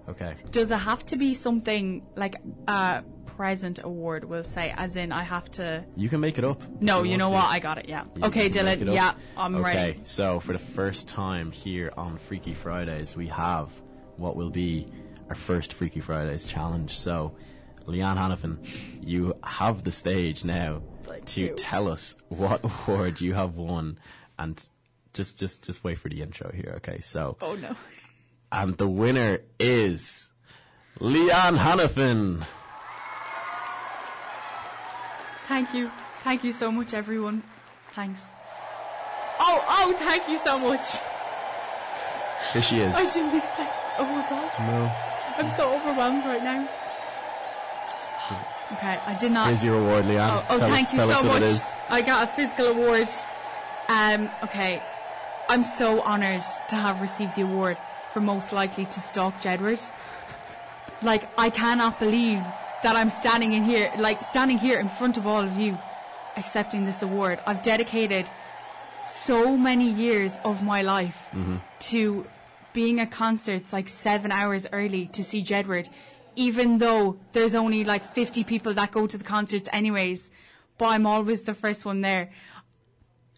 [0.08, 0.34] Okay.
[0.50, 2.36] Does it have to be something like
[2.68, 3.02] a
[3.36, 4.24] present award?
[4.24, 5.84] We'll say, as in, I have to.
[5.96, 6.62] You can make it up.
[6.80, 7.52] No, if you know want what?
[7.54, 7.88] I got it.
[7.88, 8.04] Yeah.
[8.16, 8.94] You okay, can make it Dylan.
[8.94, 9.78] Yeah, I'm okay, ready.
[9.90, 13.70] Okay, so for the first time here on Freaky Fridays, we have
[14.16, 14.88] what will be
[15.28, 16.96] our first Freaky Fridays challenge.
[16.98, 17.36] So,
[17.86, 18.58] Leanne Hannafin,
[19.02, 21.54] you have the stage now Thank to you.
[21.56, 23.98] tell us what award you have won,
[24.38, 24.66] and
[25.14, 26.74] just just just wait for the intro here.
[26.78, 27.76] Okay, so Oh no.
[28.50, 30.32] and the winner is
[31.00, 32.44] Leanne Hannafin.
[35.48, 35.90] Thank you.
[36.22, 37.42] Thank you so much, everyone.
[37.92, 38.26] Thanks.
[39.38, 40.98] Oh, oh, thank you so much.
[42.52, 42.94] Here she is.
[42.94, 43.72] I didn't expect.
[43.98, 44.58] Oh my gosh.
[44.60, 44.90] No.
[45.38, 46.68] I'm so overwhelmed right now.
[48.72, 49.46] Okay, I did not.
[49.46, 50.28] Here's your award, Leanne.
[50.28, 51.42] Oh, oh tell thank us, you tell so us what much.
[51.42, 51.72] it is.
[51.88, 53.08] I got a physical award.
[53.88, 54.82] Um, okay.
[55.48, 57.76] I'm so honoured to have received the award
[58.10, 59.88] for most likely to stalk Jedward.
[61.02, 62.42] Like, I cannot believe
[62.82, 65.78] that I'm standing in here, like, standing here in front of all of you,
[66.36, 67.38] accepting this award.
[67.46, 68.26] I've dedicated
[69.08, 71.56] so many years of my life mm-hmm.
[71.78, 72.26] to
[72.72, 75.88] being at concerts like seven hours early to see Jedward,
[76.34, 80.30] even though there's only like 50 people that go to the concerts anyways,
[80.76, 82.30] but I'm always the first one there.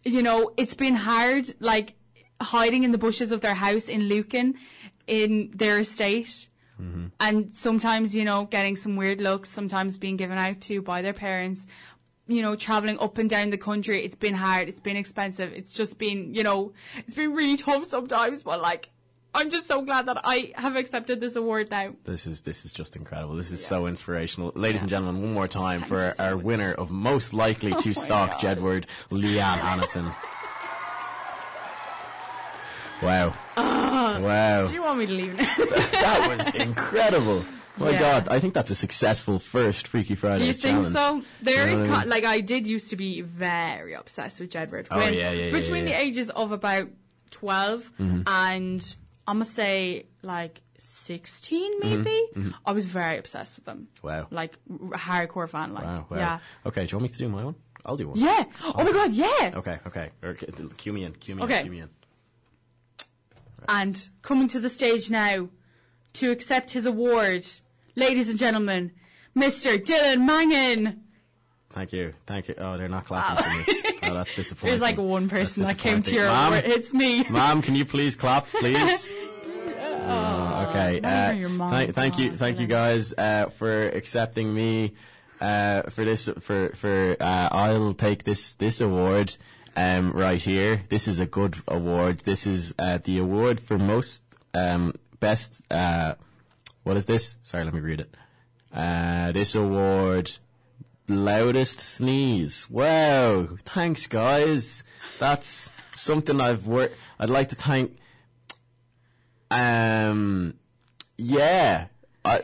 [0.05, 1.94] You know, it's been hard, like,
[2.40, 4.55] hiding in the bushes of their house in Lucan,
[5.07, 6.48] in their estate.
[6.80, 7.06] Mm-hmm.
[7.20, 11.14] And sometimes, you know, getting some weird looks, sometimes being given out to by their
[11.14, 11.66] parents
[12.28, 15.72] you know, traveling up and down the country, it's been hard, it's been expensive, it's
[15.72, 18.90] just been, you know, it's been really tough sometimes, but like,
[19.34, 21.94] I'm just so glad that I have accepted this award now.
[22.04, 23.36] This is this is just incredible.
[23.36, 25.22] This is so inspirational, ladies and gentlemen.
[25.22, 29.58] One more time for our winner of most likely oh to my stalk Jedward, Leanne
[29.58, 30.14] Hannafin.
[33.02, 33.34] Wow!
[33.56, 34.66] wow!
[34.66, 35.54] Do you want me to leave now?
[35.56, 37.44] That was incredible.
[37.76, 37.98] My Yeah.
[38.00, 40.94] God, I think that's a successful first Freaky Friday you think challenge.
[40.94, 41.22] so?
[41.42, 42.08] There You know what I mean?
[42.11, 44.88] like, I did used to be very obsessed with Jedward.
[44.90, 45.84] Oh, When- yeah, yeah, yeah, Between.
[45.84, 45.92] Mm-hmm.
[45.92, 46.88] the ages of about
[47.30, 48.96] 12 and,
[49.28, 52.02] I'm gonna say, like, 16 Mm-hmm.
[52.02, 53.87] maybe, I was very obsessed with them.
[54.02, 54.26] Wow.
[54.32, 56.16] Like, hardcore fan, like, Wow, wow.
[56.18, 56.38] yeah.
[56.66, 57.54] Okay, do you want me to do my one?
[57.87, 58.18] I'll do one.
[58.18, 58.42] Yeah.
[58.74, 59.52] Oh my god, yeah.
[59.54, 60.11] Okay, okay.
[60.24, 60.46] okay.
[60.76, 61.12] Cue me in.
[61.12, 61.58] Cue me Okay.
[61.58, 61.62] in.
[61.62, 61.88] Cue me in.
[63.68, 65.48] And coming to the stage now
[66.14, 67.46] to accept his award,
[67.94, 68.92] ladies and gentlemen,
[69.37, 69.78] Mr.
[69.78, 71.02] Dylan Mangan.
[71.70, 72.14] Thank you.
[72.26, 72.54] Thank you.
[72.57, 73.83] Oh, they're not clapping for me.
[74.04, 74.70] Oh, that's disappointing.
[74.70, 76.64] There's like one person that came to your award.
[76.64, 77.28] It's me.
[77.28, 79.12] Ma'am, can you please clap, please?
[80.11, 81.00] Oh, okay.
[81.02, 81.70] Uh, even your mom.
[81.70, 84.94] thank, thank you, Oh, thank you guys uh, for accepting me
[85.38, 86.31] uh, for this.
[86.40, 89.37] For for uh, I'll take this this award
[89.76, 90.83] um, right here.
[90.88, 92.18] This is a good award.
[92.20, 94.22] This is uh, the award for most
[94.54, 95.62] um, best.
[95.70, 96.14] Uh,
[96.83, 97.37] what is this?
[97.42, 98.14] Sorry, let me read it.
[98.72, 100.38] Uh, this award
[101.09, 102.68] loudest sneeze.
[102.70, 103.48] Wow!
[103.64, 104.85] Thanks, guys.
[105.18, 106.96] That's something I've worked.
[107.18, 107.96] I'd like to thank.
[109.50, 110.54] Um,
[111.16, 111.87] yeah.
[112.24, 112.42] I,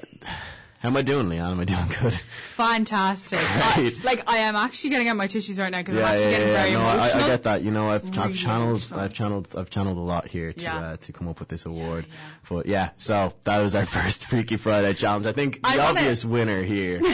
[0.84, 1.52] how am I doing, Leanne?
[1.52, 2.12] Am I doing good?
[2.12, 3.38] Fantastic.
[3.42, 6.30] I, like I am actually getting out my tissues right now because I'm actually yeah,
[6.32, 6.62] getting yeah.
[6.62, 7.22] very No, I, emotional.
[7.22, 7.62] I get that.
[7.62, 9.00] You know, I've, I've channeled, emotional.
[9.00, 10.78] I've channeled, I've channeled a lot here to Yeah.
[10.78, 12.04] uh, to come up with this award.
[12.50, 15.24] But yeah, so that was our first Freaky Friday challenge.
[15.24, 17.00] I think the I wanna- obvious winner here.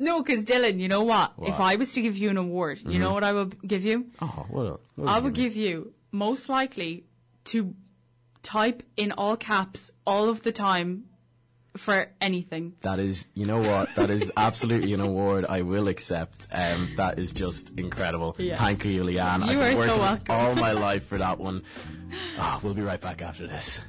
[0.00, 1.32] No, because Dylan, you know what?
[1.32, 1.50] If What?
[1.52, 1.62] Mm-hmm.
[1.62, 4.06] I was to give you an award, you know what I would give you?
[4.20, 4.80] oh, what?
[4.96, 7.04] what I would give you most likely
[7.46, 7.74] to
[8.42, 11.04] type in all caps all of the time
[11.78, 12.74] for anything.
[12.82, 13.94] That is, you know what?
[13.96, 16.46] That is absolutely an award I will accept.
[16.52, 18.36] Um, that is just incredible.
[18.38, 18.58] Yes.
[18.58, 19.46] Thank you, Leanne.
[19.50, 20.34] You I've been are so working welcome.
[20.34, 21.62] all my life for that one.
[22.38, 23.80] Ah, we'll be right back after this.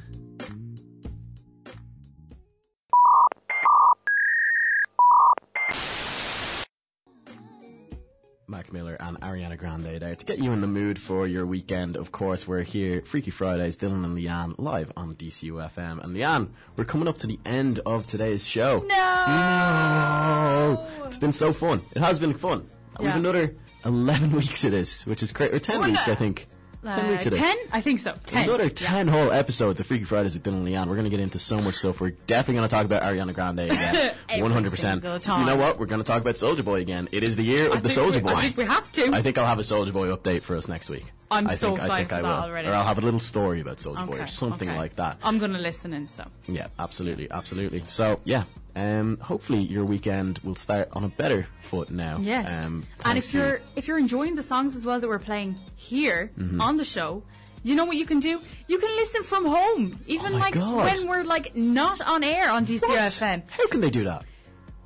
[8.70, 11.96] Mac Miller and Ariana Grande there to get you in the mood for your weekend.
[11.96, 16.04] Of course, we're here, Freaky Fridays, Dylan and Leanne, live on DCU FM.
[16.04, 18.86] And Leanne, we're coming up to the end of today's show.
[18.88, 19.26] No!
[19.28, 20.88] No!
[21.06, 21.82] It's been so fun.
[21.96, 22.70] It has been fun.
[23.00, 23.56] We've another
[23.86, 25.52] 11 weeks of this, which is great.
[25.54, 26.14] Or 10 Oh, weeks, no.
[26.14, 26.48] I think.
[26.84, 27.42] 10 Uh, weeks of this.
[27.42, 27.58] 10?
[27.74, 28.16] I think so.
[28.26, 28.48] 10.
[28.48, 28.70] Another Yeah.
[28.70, 30.88] 10 whole episodes of Freaky Fridays with Dylan and Leanne.
[30.88, 32.00] We're going to get into so much stuff.
[32.00, 34.14] We're definitely going to talk about Ariana Grande again.
[34.30, 35.40] 100%.
[35.40, 35.80] You know what?
[35.80, 37.10] We're going to talk about Soulja Boy again.
[37.12, 38.30] It is the year I of the Soulja Boy.
[38.34, 39.12] I think we have to.
[39.14, 41.06] I think I'll have a Soulja Boy update for us next week.
[41.32, 42.44] I'm I so think, I excited think for I will.
[42.44, 42.68] already.
[42.70, 44.78] Or I'll have a little story about Soulja Boy or something okay.
[44.78, 45.18] like that.
[45.24, 46.26] I'm going to listen in, so.
[46.48, 47.84] Yeah, absolutely, absolutely.
[47.88, 48.44] So, yeah,
[48.80, 52.18] um, hopefully your weekend will start on a better foot now.
[52.22, 52.48] Yes.
[52.50, 56.32] Um, and if you're if you're enjoying the songs as well that we're playing here
[56.38, 56.62] Mm-hmm.
[56.62, 57.24] on the show,
[57.64, 58.42] you know what you can do?
[58.68, 60.84] You can listen from home, even Oh like God.
[60.86, 62.66] when we're like not on air on?
[62.66, 63.44] DCFM.
[63.50, 64.24] How can they do that?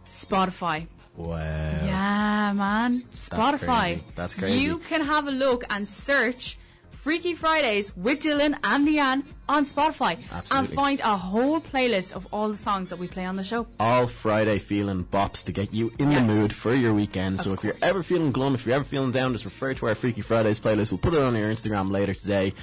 [0.09, 0.87] Spotify.
[1.15, 1.37] Wow.
[1.85, 3.03] Yeah, man.
[3.15, 3.59] Spotify.
[3.99, 4.03] crazy.
[4.15, 4.59] That's crazy.
[4.59, 6.57] You can have a look and search
[6.93, 10.17] Freaky Fridays with Dylan and Leanne on Spotify
[10.51, 13.67] and find a whole playlist of all the songs that we play on the show.
[13.79, 16.21] all Friday feeling bops to get you in Yes.
[16.21, 17.41] the mood for your weekend.
[17.41, 19.87] So Of if you're ever feeling glum, if you're ever feeling down, just refer to
[19.87, 20.91] our Freaky Fridays playlist.
[20.91, 22.53] We'll put it on your Instagram later today.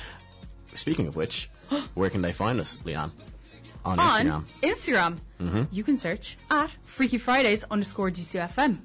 [0.75, 1.51] Speaking of which,
[1.95, 3.11] where can they find us, Leanne?
[3.85, 4.45] On, Instagram.
[4.63, 5.63] Instagram, Mm-hmm.
[5.73, 8.79] you can search at Freaky Fridays underscore DCFM.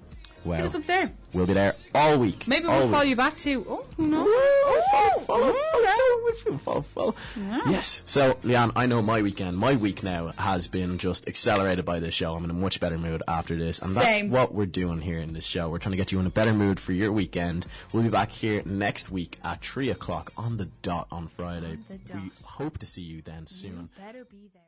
[0.45, 1.11] Well, Hit us up there.
[1.33, 2.47] we'll be there all week.
[2.47, 3.65] Maybe all we'll follow you back too.
[3.67, 4.27] Oh, who knows?
[4.91, 7.15] Follow, follow, Oh, follow, follow, follow, follow.
[7.67, 8.03] Yes.
[8.05, 12.13] So, Leanne, I know my weekend, my week now has been just accelerated by this
[12.13, 12.35] show.
[12.35, 13.79] I'm in a much better mood after this.
[13.79, 15.69] And that's what we're doing here in this show.
[15.69, 17.65] We're trying to get you in a better mood for your weekend.
[17.91, 21.77] We'll be back here next week at 3 o'clock on the dot on Friday.
[21.89, 23.89] the We hope to see you then soon.
[23.97, 24.61] Better be there.